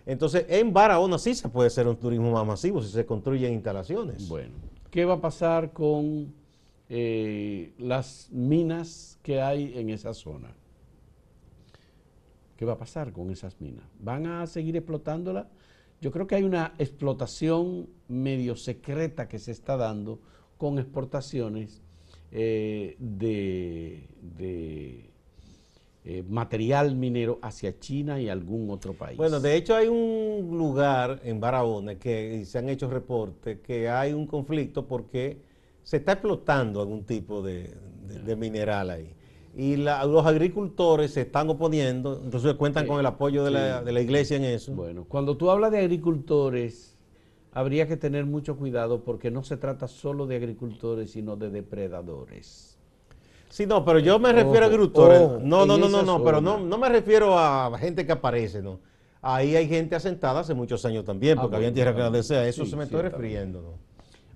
Entonces, 0.05 0.45
en 0.47 0.71
Barahona 0.71 1.17
sí 1.17 1.33
se 1.33 1.49
puede 1.49 1.67
hacer 1.67 1.87
un 1.87 1.97
turismo 1.97 2.31
más 2.31 2.45
masivo 2.45 2.81
si 2.81 2.91
se 2.91 3.05
construyen 3.05 3.53
instalaciones. 3.53 4.29
Bueno, 4.29 4.53
¿qué 4.91 5.05
va 5.05 5.15
a 5.15 5.21
pasar 5.21 5.73
con 5.73 6.33
eh, 6.89 7.73
las 7.77 8.29
minas 8.31 9.19
que 9.21 9.41
hay 9.41 9.77
en 9.77 9.89
esa 9.89 10.13
zona. 10.13 10.55
¿Qué 12.55 12.65
va 12.65 12.73
a 12.73 12.77
pasar 12.77 13.11
con 13.11 13.29
esas 13.29 13.59
minas? 13.61 13.85
¿Van 13.99 14.25
a 14.25 14.47
seguir 14.47 14.75
explotándolas? 14.77 15.47
Yo 15.99 16.11
creo 16.11 16.27
que 16.27 16.35
hay 16.35 16.43
una 16.43 16.73
explotación 16.77 17.87
medio 18.07 18.55
secreta 18.55 19.27
que 19.27 19.39
se 19.39 19.51
está 19.51 19.77
dando 19.77 20.19
con 20.57 20.79
exportaciones 20.79 21.81
eh, 22.31 22.95
de, 22.99 24.03
eh, 26.03 26.23
material 26.27 26.95
minero 26.95 27.39
hacia 27.41 27.79
China 27.79 28.19
y 28.21 28.29
algún 28.29 28.69
otro 28.69 28.93
país. 28.93 29.17
Bueno, 29.17 29.39
de 29.39 29.55
hecho 29.55 29.75
hay 29.75 29.87
un 29.87 30.57
lugar 30.57 31.21
en 31.23 31.39
Barahona 31.39 31.95
que 31.95 32.45
se 32.45 32.57
han 32.57 32.69
hecho 32.69 32.89
reportes 32.89 33.59
que 33.59 33.89
hay 33.89 34.13
un 34.13 34.25
conflicto 34.25 34.87
porque 34.87 35.46
se 35.87 35.95
está 35.95 36.11
explotando 36.11 36.81
algún 36.81 37.05
tipo 37.05 37.41
de, 37.41 37.73
mineral 38.35 38.89
ahí. 38.89 39.13
Y 39.55 39.77
los 39.77 40.25
agricultores 40.25 41.13
se 41.13 41.21
están 41.21 41.49
oponiendo, 41.49 42.19
entonces 42.25 42.55
cuentan 42.55 42.85
con 42.85 42.99
el 42.99 43.05
apoyo 43.05 43.45
de, 43.45 43.51
la, 43.51 43.81
de 43.81 43.93
la 43.93 44.01
iglesia 44.01 44.35
en 44.35 44.43
eso. 44.43 44.73
Bueno, 44.73 45.05
cuando 45.07 45.37
tú 45.37 45.49
hablas 45.49 45.71
de 45.71 45.79
agricultores, 45.79 46.97
habría 47.53 47.87
que 47.87 47.95
tener 47.95 48.25
mucho 48.25 48.57
cuidado 48.57 49.05
porque 49.05 49.31
no 49.31 49.45
se 49.45 49.55
trata 49.55 49.87
solo 49.87 50.27
de 50.27 50.35
agricultores, 50.35 51.11
sino 51.11 51.37
de 51.37 51.51
depredadores. 51.51 52.77
Sí, 53.47 53.65
no, 53.65 53.85
pero 53.85 53.99
yo 53.99 54.19
me 54.19 54.33
refiero 54.33 54.65
a 54.65 54.67
agricultores. 54.67 55.21
no, 55.41 55.65
no, 55.65 55.77
no, 55.77 55.87
no, 55.87 56.03
no, 56.03 56.21
pero 56.21 56.41
no, 56.41 56.59
no 56.59 56.77
me 56.77 56.89
refiero 56.89 57.39
a 57.39 57.77
gente 57.79 58.05
que 58.05 58.11
aparece, 58.11 58.61
¿no? 58.61 58.81
Ahí 59.21 59.55
hay 59.55 59.69
gente 59.69 59.95
asentada 59.95 60.41
hace 60.41 60.53
muchos 60.53 60.83
años 60.83 61.05
también, 61.05 61.39
ah, 61.39 61.43
porque 61.43 61.55
había 61.55 61.73
tierra 61.73 61.95
que 61.95 62.01
la 62.01 62.11
desea. 62.11 62.45
Eso 62.45 62.65
se 62.65 62.75
me 62.75 62.83
estoy 62.83 63.03
refiriendo, 63.03 63.61
¿no? 63.61 63.86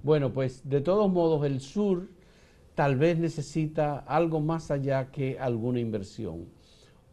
Bueno, 0.04 0.34
pues 0.34 0.68
de 0.68 0.82
todos 0.82 1.12
modos 1.12 1.46
el 1.46 1.62
sur 1.62 2.10
tal 2.74 2.96
vez 2.96 3.20
necesita 3.20 4.00
algo 4.00 4.40
más 4.40 4.72
allá 4.72 5.12
que 5.12 5.38
alguna 5.40 5.80
inversión. 5.80 6.48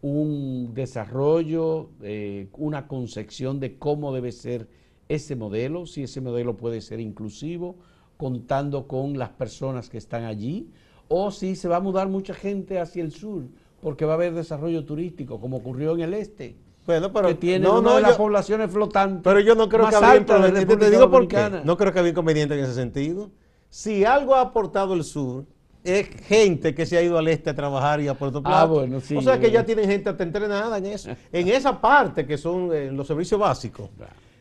Un 0.00 0.72
desarrollo, 0.72 1.90
eh, 2.02 2.48
una 2.56 2.88
concepción 2.88 3.60
de 3.60 3.76
cómo 3.76 4.14
debe 4.14 4.32
ser 4.32 4.68
ese 5.08 5.36
modelo, 5.36 5.84
si 5.84 6.04
ese 6.04 6.22
modelo 6.22 6.56
puede 6.56 6.80
ser 6.80 6.98
inclusivo, 6.98 7.76
contando 8.16 8.86
con 8.86 9.18
las 9.18 9.30
personas 9.30 9.90
que 9.90 9.98
están 9.98 10.24
allí, 10.24 10.70
o 11.08 11.30
si 11.30 11.56
se 11.56 11.68
va 11.68 11.76
a 11.76 11.80
mudar 11.80 12.08
mucha 12.08 12.32
gente 12.32 12.78
hacia 12.78 13.02
el 13.02 13.12
sur, 13.12 13.44
porque 13.82 14.06
va 14.06 14.12
a 14.12 14.14
haber 14.14 14.32
desarrollo 14.32 14.86
turístico, 14.86 15.40
como 15.40 15.58
ocurrió 15.58 15.94
en 15.94 16.00
el 16.00 16.14
este. 16.14 16.56
Bueno, 16.88 17.12
pero 17.12 17.28
que 17.28 17.34
tiene 17.34 17.68
una 17.68 17.96
de 17.96 18.00
las 18.00 18.16
poblaciones 18.16 18.70
flotantes. 18.70 19.20
Pero 19.22 19.40
yo 19.40 19.54
no 19.54 19.68
creo 19.68 19.90
que 19.90 19.96
había 19.96 20.16
inconveniente. 20.22 20.74
Te 20.74 20.90
digo 20.90 21.10
por 21.10 21.28
qué. 21.28 21.60
No 21.62 21.76
creo 21.76 21.92
que 21.92 21.98
había 21.98 22.12
inconveniente 22.12 22.54
en 22.54 22.64
ese 22.64 22.72
sentido. 22.72 23.30
Si 23.68 24.06
algo 24.06 24.34
ha 24.34 24.40
aportado 24.40 24.94
el 24.94 25.04
sur, 25.04 25.44
es 25.84 26.08
gente 26.08 26.74
que 26.74 26.86
se 26.86 26.96
ha 26.96 27.02
ido 27.02 27.18
al 27.18 27.28
este 27.28 27.50
a 27.50 27.54
trabajar 27.54 28.00
y 28.00 28.08
a 28.08 28.14
Puerto 28.14 28.38
ah, 28.38 28.42
Plata. 28.42 28.60
Ah, 28.62 28.64
bueno, 28.64 29.00
sí, 29.00 29.16
o 29.16 29.20
sea 29.20 29.38
que 29.38 29.50
ya 29.50 29.66
tienen 29.66 29.84
gente 29.84 30.08
entrenada 30.18 30.78
en 30.78 30.86
eso. 30.86 31.10
en 31.32 31.48
esa 31.48 31.78
parte 31.78 32.26
que 32.26 32.38
son 32.38 32.70
eh, 32.72 32.90
los 32.90 33.06
servicios 33.06 33.38
básicos. 33.38 33.90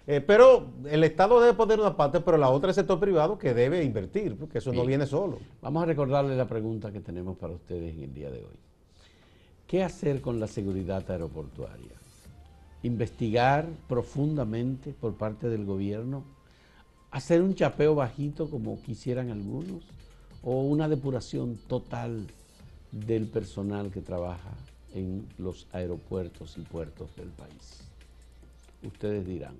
Eh, 0.08 0.22
pero 0.22 0.68
el 0.89 1.04
Estado 1.04 1.42
debe 1.42 1.54
poner 1.54 1.82
una 1.82 1.98
parte, 1.98 2.22
pero 2.22 2.38
la 2.38 2.48
otra 2.48 2.72
es 2.72 2.77
el 2.77 2.84
sector 2.84 2.98
privado 2.98 3.38
que 3.38 3.54
debe 3.54 3.84
invertir, 3.84 4.38
porque 4.38 4.60
eso 4.60 4.72
no 4.72 4.86
viene 4.86 5.06
solo. 5.06 5.39
Vamos 5.62 5.84
a 5.84 5.86
recordarle 5.86 6.34
la 6.38 6.48
pregunta 6.48 6.94
que 6.94 7.01
tenemos 7.01 7.38
para 7.38 7.51
ustedes 7.51 7.94
en 7.94 8.04
el 8.04 8.13
día 8.13 8.32
de 8.32 8.39
hoy. 8.39 8.58
¿Qué 9.68 9.84
hacer 9.84 10.22
con 10.22 10.39
la 10.39 10.48
seguridad 10.48 11.04
aeroportuaria? 11.12 12.06
¿Investigar 12.84 13.67
profundamente 13.88 14.93
por 14.93 15.15
parte 15.15 15.50
del 15.50 15.65
gobierno? 15.65 16.24
¿Hacer 17.12 17.41
un 17.41 17.55
chapeo 17.55 17.96
bajito 17.96 18.50
como 18.50 18.81
quisieran 18.81 19.31
algunos? 19.31 19.84
¿O 20.43 20.62
una 20.62 20.88
depuración 20.88 21.57
total 21.67 22.27
del 22.91 23.27
personal 23.27 23.91
que 23.91 24.01
trabaja 24.01 24.53
en 24.93 25.27
los 25.38 25.67
aeropuertos 25.72 26.57
y 26.57 26.61
puertos 26.61 27.16
del 27.16 27.29
país? 27.29 27.83
Ustedes 28.83 29.25
dirán. 29.25 29.55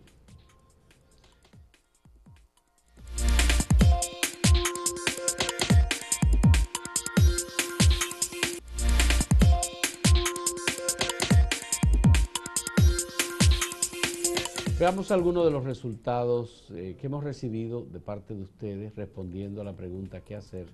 Veamos 14.80 15.10
algunos 15.10 15.44
de 15.44 15.50
los 15.50 15.64
resultados 15.64 16.66
eh, 16.70 16.96
que 17.02 17.08
hemos 17.08 17.24
recibido 17.24 17.84
de 17.92 18.00
parte 18.00 18.36
de 18.36 18.44
ustedes 18.44 18.96
respondiendo 18.96 19.60
a 19.60 19.64
la 19.64 19.74
pregunta 19.74 20.22
qué 20.22 20.36
hacer 20.36 20.68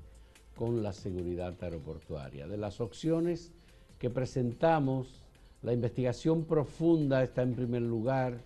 con 0.58 0.84
la 0.84 0.92
seguridad 0.92 1.56
aeroportuaria. 1.62 2.46
De 2.46 2.58
las 2.58 2.82
opciones 2.82 3.54
que 4.00 4.10
presentamos, 4.10 5.22
la 5.62 5.72
investigación 5.72 6.44
profunda 6.44 7.24
está 7.24 7.44
en 7.44 7.54
primer 7.54 7.84
lugar 7.84 8.42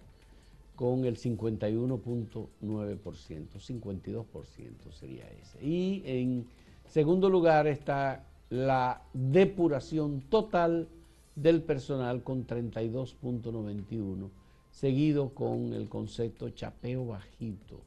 con 0.75 1.05
el 1.05 1.17
51.9%, 1.17 2.49
52% 2.99 4.91
sería 4.91 5.27
ese. 5.41 5.65
Y 5.65 6.03
en 6.05 6.45
segundo 6.87 7.31
lugar 7.31 7.65
está 7.65 8.23
la 8.51 9.01
depuración 9.11 10.21
total 10.29 10.87
del 11.35 11.63
personal 11.63 12.21
con 12.21 12.45
32.91% 12.45 14.29
seguido 14.79 15.29
con 15.29 15.73
el 15.73 15.89
concepto 15.89 16.49
chapeo 16.49 17.07
bajito. 17.07 17.81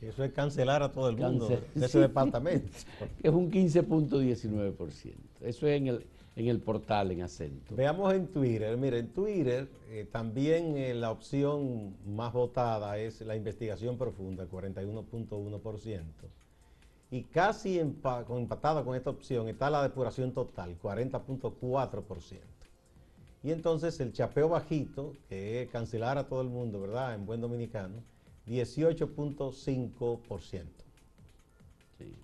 Eso 0.00 0.24
es 0.24 0.32
cancelar 0.32 0.82
a 0.82 0.90
todo 0.90 1.10
el 1.10 1.16
mundo 1.16 1.48
de 1.74 1.84
ese 1.84 1.98
departamento. 2.08 2.68
Es 3.22 3.30
un 3.30 3.50
15.19%. 3.50 5.14
Eso 5.42 5.66
es 5.66 5.76
en 5.76 5.88
el, 5.88 6.06
en 6.36 6.46
el 6.46 6.60
portal, 6.60 7.10
en 7.10 7.22
acento. 7.22 7.74
Veamos 7.74 8.14
en 8.14 8.28
Twitter. 8.28 8.76
Mire, 8.76 9.00
en 9.00 9.08
Twitter 9.08 9.68
eh, 9.90 10.06
también 10.10 10.78
eh, 10.78 10.94
la 10.94 11.10
opción 11.10 11.94
más 12.06 12.32
votada 12.32 12.96
es 12.96 13.20
la 13.22 13.36
investigación 13.36 13.98
profunda, 13.98 14.46
41.1%. 14.46 16.02
Y 17.10 17.22
casi 17.24 17.78
empatada 17.78 18.84
con 18.84 18.94
esta 18.94 19.10
opción 19.10 19.48
está 19.48 19.68
la 19.68 19.82
depuración 19.82 20.32
total, 20.32 20.78
40.4%. 20.80 22.58
Y 23.42 23.52
entonces 23.52 23.98
el 24.00 24.12
chapeo 24.12 24.48
bajito, 24.48 25.14
que 25.28 25.62
es 25.62 25.70
cancelar 25.70 26.18
a 26.18 26.26
todo 26.26 26.42
el 26.42 26.48
mundo, 26.48 26.80
¿verdad? 26.80 27.14
En 27.14 27.24
buen 27.24 27.40
dominicano, 27.40 28.02
18.5%. 28.48 30.64
Sí. 31.98 32.14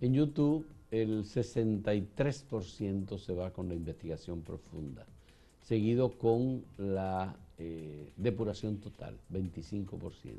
En 0.00 0.14
YouTube 0.14 0.66
el 0.90 1.24
63% 1.24 3.18
se 3.18 3.32
va 3.32 3.52
con 3.52 3.68
la 3.68 3.74
investigación 3.74 4.42
profunda, 4.42 5.06
seguido 5.62 6.10
con 6.10 6.64
la 6.76 7.36
eh, 7.58 8.10
depuración 8.16 8.78
total, 8.78 9.16
25%. 9.32 10.34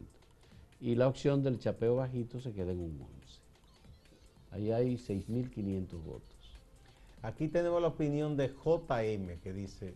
Y 0.81 0.95
la 0.95 1.07
opción 1.07 1.43
del 1.43 1.59
chapeo 1.59 1.95
bajito 1.95 2.39
se 2.39 2.51
queda 2.51 2.71
en 2.71 2.79
un 2.79 2.99
11%. 2.99 3.05
Ahí 4.51 4.71
hay 4.71 4.95
6.500 4.95 6.03
votos. 6.03 6.30
Aquí 7.23 7.47
tenemos 7.47 7.81
la 7.81 7.89
opinión 7.89 8.35
de 8.35 8.47
JM 8.49 9.39
que 9.43 9.53
dice, 9.53 9.93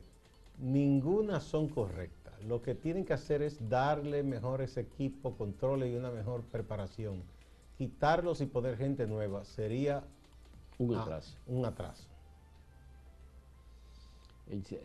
ninguna 0.59 1.39
son 1.39 1.67
correctas. 1.69 2.33
Lo 2.43 2.61
que 2.61 2.75
tienen 2.75 3.03
que 3.03 3.13
hacer 3.13 3.41
es 3.41 3.67
darle 3.67 4.21
mejores 4.21 4.77
equipos, 4.77 5.33
controles 5.35 5.91
y 5.91 5.95
una 5.95 6.11
mejor 6.11 6.43
preparación. 6.43 7.23
Quitarlos 7.77 8.41
y 8.41 8.45
poner 8.45 8.77
gente 8.77 9.07
nueva 9.07 9.43
sería 9.43 10.03
un 10.77 10.95
atraso. 10.95 11.35
un 11.47 11.65
atraso. 11.65 12.07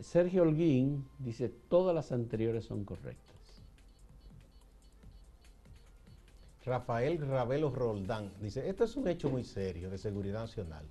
Sergio 0.01 0.41
Holguín 0.41 1.07
dice, 1.19 1.49
todas 1.69 1.93
las 1.93 2.11
anteriores 2.11 2.65
son 2.65 2.83
correctas. 2.83 3.35
Rafael 6.65 7.19
Ravelo 7.19 7.69
Roldán 7.69 8.31
dice, 8.41 8.67
esto 8.67 8.83
es 8.83 8.95
un 8.95 9.07
hecho 9.07 9.29
muy 9.29 9.43
serio 9.43 9.91
de 9.91 9.99
seguridad 9.99 10.41
nacional 10.41 10.85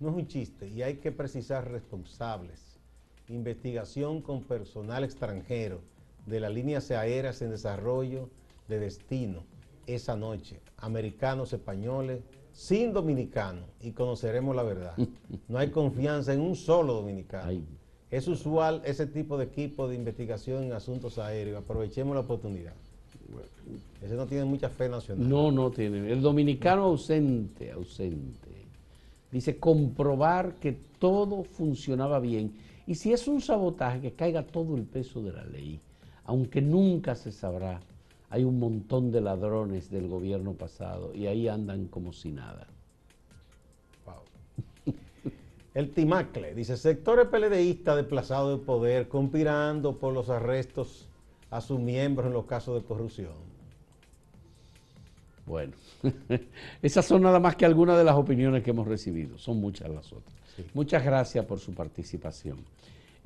no 0.00 0.10
es 0.10 0.14
un 0.14 0.26
chiste 0.26 0.68
y 0.68 0.82
hay 0.82 0.96
que 0.96 1.12
precisar 1.12 1.70
responsables. 1.70 2.78
Investigación 3.28 4.22
con 4.22 4.42
personal 4.42 5.04
extranjero 5.04 5.80
de 6.26 6.40
las 6.40 6.52
líneas 6.52 6.90
aéreas 6.90 7.42
en 7.42 7.50
desarrollo 7.50 8.30
de 8.68 8.78
destino 8.78 9.44
esa 9.86 10.16
noche. 10.16 10.60
Americanos, 10.76 11.52
españoles, 11.52 12.22
sin 12.52 12.92
dominicanos 12.92 13.64
y 13.80 13.92
conoceremos 13.92 14.54
la 14.54 14.62
verdad. 14.62 14.94
No 15.48 15.58
hay 15.58 15.70
confianza 15.70 16.32
en 16.34 16.40
un 16.40 16.56
solo 16.56 16.94
dominicano. 16.94 17.52
Es 18.10 18.28
usual 18.28 18.82
ese 18.84 19.06
tipo 19.06 19.36
de 19.36 19.44
equipo 19.44 19.88
de 19.88 19.94
investigación 19.94 20.64
en 20.64 20.72
asuntos 20.72 21.18
aéreos. 21.18 21.62
Aprovechemos 21.62 22.14
la 22.14 22.20
oportunidad. 22.20 22.74
Ese 24.02 24.14
no 24.14 24.26
tiene 24.26 24.44
mucha 24.44 24.68
fe 24.68 24.88
nacional. 24.88 25.28
No, 25.28 25.50
no 25.50 25.70
tiene. 25.70 26.10
El 26.10 26.22
dominicano 26.22 26.84
ausente, 26.84 27.70
ausente. 27.72 28.47
Dice, 29.30 29.58
comprobar 29.58 30.54
que 30.54 30.72
todo 30.72 31.44
funcionaba 31.44 32.18
bien. 32.18 32.54
Y 32.86 32.94
si 32.94 33.12
es 33.12 33.28
un 33.28 33.40
sabotaje, 33.40 34.00
que 34.00 34.12
caiga 34.12 34.46
todo 34.46 34.76
el 34.76 34.84
peso 34.84 35.22
de 35.22 35.32
la 35.32 35.44
ley, 35.44 35.80
aunque 36.24 36.62
nunca 36.62 37.14
se 37.14 37.32
sabrá. 37.32 37.80
Hay 38.30 38.44
un 38.44 38.58
montón 38.58 39.10
de 39.10 39.20
ladrones 39.20 39.90
del 39.90 40.08
gobierno 40.08 40.52
pasado 40.52 41.14
y 41.14 41.26
ahí 41.26 41.48
andan 41.48 41.86
como 41.86 42.12
si 42.12 42.30
nada. 42.30 42.66
El 45.74 45.90
Timacle 45.90 46.54
dice, 46.54 46.76
sectores 46.76 47.28
PLDistas 47.28 47.96
desplazados 47.96 48.58
de 48.58 48.66
poder 48.66 49.08
conspirando 49.08 49.96
por 49.96 50.12
los 50.12 50.28
arrestos 50.28 51.06
a 51.50 51.60
sus 51.60 51.78
miembros 51.78 52.26
en 52.26 52.32
los 52.32 52.46
casos 52.46 52.82
de 52.82 52.86
corrupción. 52.86 53.47
Bueno, 55.48 55.72
esas 56.82 57.06
son 57.06 57.22
nada 57.22 57.40
más 57.40 57.56
que 57.56 57.64
algunas 57.64 57.96
de 57.96 58.04
las 58.04 58.14
opiniones 58.16 58.62
que 58.62 58.70
hemos 58.70 58.86
recibido, 58.86 59.38
son 59.38 59.58
muchas 59.58 59.88
las 59.88 60.12
otras. 60.12 60.36
Muchas 60.74 61.02
gracias 61.02 61.44
por 61.46 61.58
su 61.58 61.72
participación. 61.72 62.58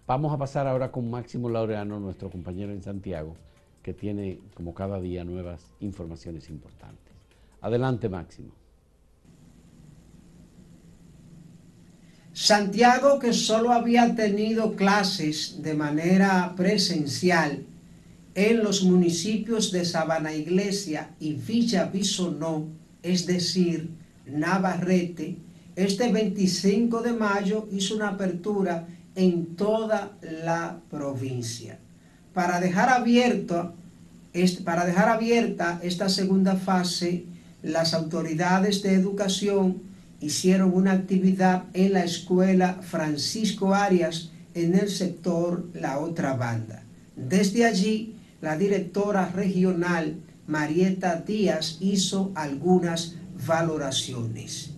Vamos 0.06 0.32
a 0.32 0.38
pasar 0.38 0.68
ahora 0.68 0.92
con 0.92 1.10
Máximo 1.10 1.48
Laureano, 1.48 1.98
nuestro 1.98 2.30
compañero 2.30 2.72
en 2.72 2.80
Santiago, 2.80 3.34
que 3.82 3.92
tiene 3.92 4.38
como 4.54 4.72
cada 4.72 5.00
día 5.00 5.24
nuevas 5.24 5.72
informaciones 5.80 6.48
importantes. 6.48 7.12
Adelante, 7.60 8.08
Máximo. 8.08 8.52
Santiago, 12.32 13.18
que 13.18 13.32
solo 13.32 13.72
había 13.72 14.14
tenido 14.14 14.76
clases 14.76 15.60
de 15.60 15.74
manera 15.74 16.54
presencial 16.56 17.66
en 18.34 18.62
los 18.62 18.82
municipios 18.82 19.72
de 19.72 19.84
Sabana 19.84 20.34
Iglesia 20.34 21.10
y 21.20 21.34
Villa 21.34 21.84
Bisonó, 21.84 22.68
es 23.02 23.26
decir, 23.26 23.90
Navarrete, 24.26 25.36
este 25.76 26.12
25 26.12 27.02
de 27.02 27.12
mayo 27.12 27.68
hizo 27.72 27.96
una 27.96 28.08
apertura 28.08 28.86
en 29.14 29.56
toda 29.56 30.12
la 30.44 30.80
provincia. 30.90 31.78
Para 32.32 32.60
dejar, 32.60 32.88
abierto, 32.88 33.74
para 34.64 34.86
dejar 34.86 35.08
abierta 35.08 35.80
esta 35.82 36.08
segunda 36.08 36.56
fase, 36.56 37.24
las 37.62 37.94
autoridades 37.94 38.82
de 38.82 38.94
educación 38.94 39.82
hicieron 40.20 40.72
una 40.72 40.92
actividad 40.92 41.64
en 41.74 41.94
la 41.94 42.04
escuela 42.04 42.80
Francisco 42.82 43.74
Arias 43.74 44.30
en 44.54 44.74
el 44.74 44.88
sector 44.88 45.68
La 45.74 45.98
Otra 45.98 46.34
Banda. 46.34 46.82
Desde 47.16 47.64
allí, 47.64 48.11
la 48.42 48.58
directora 48.58 49.30
regional 49.34 50.16
Marieta 50.48 51.14
Díaz 51.24 51.78
hizo 51.80 52.32
algunas 52.34 53.14
valoraciones. 53.46 54.74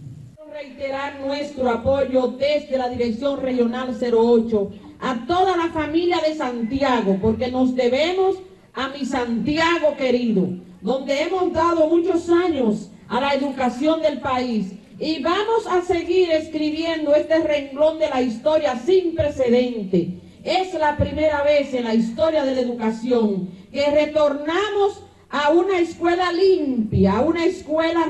Reiterar 0.53 1.19
nuestro 1.21 1.71
apoyo 1.71 2.29
desde 2.29 2.77
la 2.77 2.91
Dirección 2.91 3.41
Regional 3.41 3.97
08 3.99 4.71
a 5.01 5.27
toda 5.27 5.57
la 5.57 5.73
familia 5.73 6.19
de 6.21 6.35
Santiago, 6.35 7.19
porque 7.21 7.51
nos 7.51 7.75
debemos 7.75 8.37
a 8.75 8.89
mi 8.91 9.07
Santiago 9.07 9.97
querido, 9.97 10.47
donde 10.83 11.23
hemos 11.23 11.51
dado 11.55 11.89
muchos 11.89 12.29
años 12.29 12.91
a 13.09 13.19
la 13.19 13.33
educación 13.33 14.03
del 14.03 14.21
país 14.21 14.75
y 14.99 15.23
vamos 15.23 15.67
a 15.71 15.81
seguir 15.81 16.31
escribiendo 16.31 17.15
este 17.15 17.39
renglón 17.39 17.99
de 17.99 18.11
la 18.11 18.21
historia 18.21 18.79
sin 18.79 19.15
precedente. 19.15 20.21
Es 20.45 20.75
la 20.75 20.99
primera 20.99 21.43
vez 21.43 21.73
en 21.73 21.85
la 21.85 21.95
historia 21.95 22.45
de 22.45 22.55
la 22.55 22.61
educación 22.61 23.49
que 23.73 23.91
retornamos 23.91 25.03
a 25.31 25.51
una 25.51 25.79
escuela 25.79 26.31
limpia, 26.33 27.15
a 27.15 27.23
una 27.23 27.47
escuela 27.47 28.07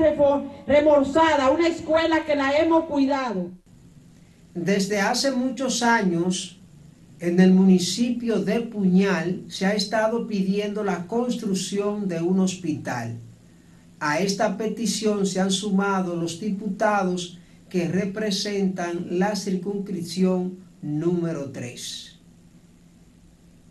remozada, 0.67 1.45
a 1.45 1.51
una 1.51 1.69
escuela 1.69 2.25
que 2.25 2.35
la 2.35 2.57
hemos 2.57 2.83
cuidado. 2.85 3.51
Desde 4.53 4.99
hace 4.99 5.31
muchos 5.31 5.81
años, 5.81 6.59
en 7.21 7.39
el 7.39 7.53
municipio 7.53 8.39
de 8.39 8.59
Puñal 8.59 9.45
se 9.47 9.65
ha 9.65 9.71
estado 9.71 10.27
pidiendo 10.27 10.83
la 10.83 11.07
construcción 11.07 12.09
de 12.09 12.21
un 12.21 12.41
hospital. 12.41 13.17
A 14.01 14.19
esta 14.19 14.57
petición 14.57 15.25
se 15.25 15.39
han 15.39 15.51
sumado 15.51 16.17
los 16.17 16.41
diputados 16.41 17.39
que 17.69 17.87
representan 17.87 19.07
la 19.19 19.37
circunscripción 19.37 20.57
número 20.81 21.51
3. 21.51 22.14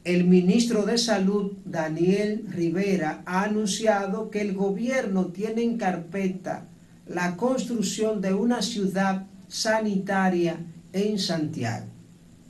El 0.04 0.24
ministro 0.24 0.84
de 0.84 0.98
Salud, 0.98 1.52
Daniel 1.64 2.44
Rivera, 2.50 3.22
ha 3.24 3.44
anunciado 3.44 4.28
que 4.30 4.42
el 4.42 4.52
gobierno 4.52 5.28
tiene 5.28 5.62
en 5.62 5.78
carpeta 5.78 6.66
la 7.06 7.38
construcción 7.38 8.20
de 8.20 8.34
una 8.34 8.60
ciudad 8.60 9.24
sanitaria 9.48 10.58
en 10.92 11.18
Santiago 11.18 11.86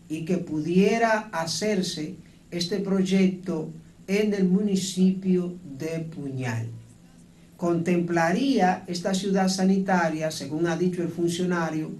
y 0.09 0.25
que 0.25 0.38
pudiera 0.38 1.29
hacerse 1.33 2.17
este 2.51 2.81
proyecto 2.81 3.71
en 4.09 4.35
el 4.35 4.47
municipio 4.47 5.55
de 5.79 6.01
Puñal. 6.01 6.67
Contemplaría 7.57 8.83
esta 8.88 9.14
ciudad 9.14 9.47
sanitaria, 9.49 10.33
según 10.33 10.67
ha 10.67 10.77
dicho 10.77 11.05
el 11.05 11.09
funcionario, 11.09 11.93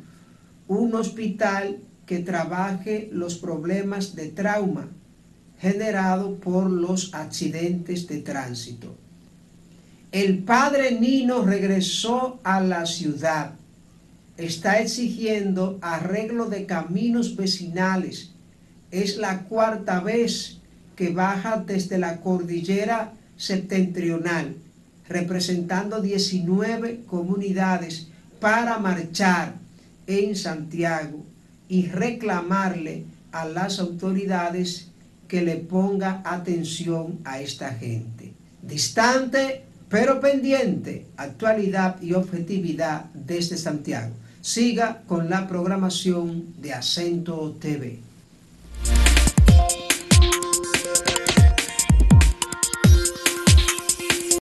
un 0.67 0.97
hospital 0.97 1.79
que 2.07 2.19
trabaje 2.19 3.09
los 3.12 3.38
problemas 3.38 4.17
de 4.17 4.31
trauma 4.31 4.88
generado 5.64 6.37
por 6.37 6.70
los 6.70 7.12
accidentes 7.14 8.07
de 8.07 8.18
tránsito. 8.18 8.94
El 10.12 10.44
padre 10.44 10.92
Nino 10.92 11.42
regresó 11.42 12.38
a 12.44 12.61
la 12.61 12.87
ciudad. 12.87 13.55
Está 14.37 14.79
exigiendo 14.79 15.79
arreglo 15.83 16.46
de 16.46 16.66
caminos 16.66 17.35
vecinales. 17.35 18.31
Es 18.92 19.16
la 19.16 19.44
cuarta 19.44 20.00
vez 20.00 20.59
que 20.94 21.09
baja 21.11 21.64
desde 21.66 21.98
la 21.98 22.20
cordillera 22.20 23.14
septentrional 23.37 24.55
representando 25.09 26.00
19 26.00 27.03
comunidades 27.07 28.09
para 28.40 28.79
marchar 28.79 29.55
en 30.07 30.35
Santiago 30.37 31.24
y 31.68 31.87
reclamarle 31.87 33.05
a 33.33 33.46
las 33.46 33.79
autoridades 33.81 34.88
que 35.35 35.42
le 35.42 35.57
ponga 35.57 36.23
atención 36.25 37.18
a 37.25 37.40
esta 37.40 37.75
gente. 37.75 38.35
Distante 38.62 39.64
pero 39.88 40.20
pendiente, 40.20 41.07
actualidad 41.16 42.01
y 42.01 42.12
objetividad 42.12 43.07
desde 43.14 43.57
Santiago. 43.57 44.14
Siga 44.40 45.03
con 45.09 45.29
la 45.29 45.49
programación 45.49 46.55
de 46.62 46.73
Acento 46.73 47.57
TV. 47.61 47.99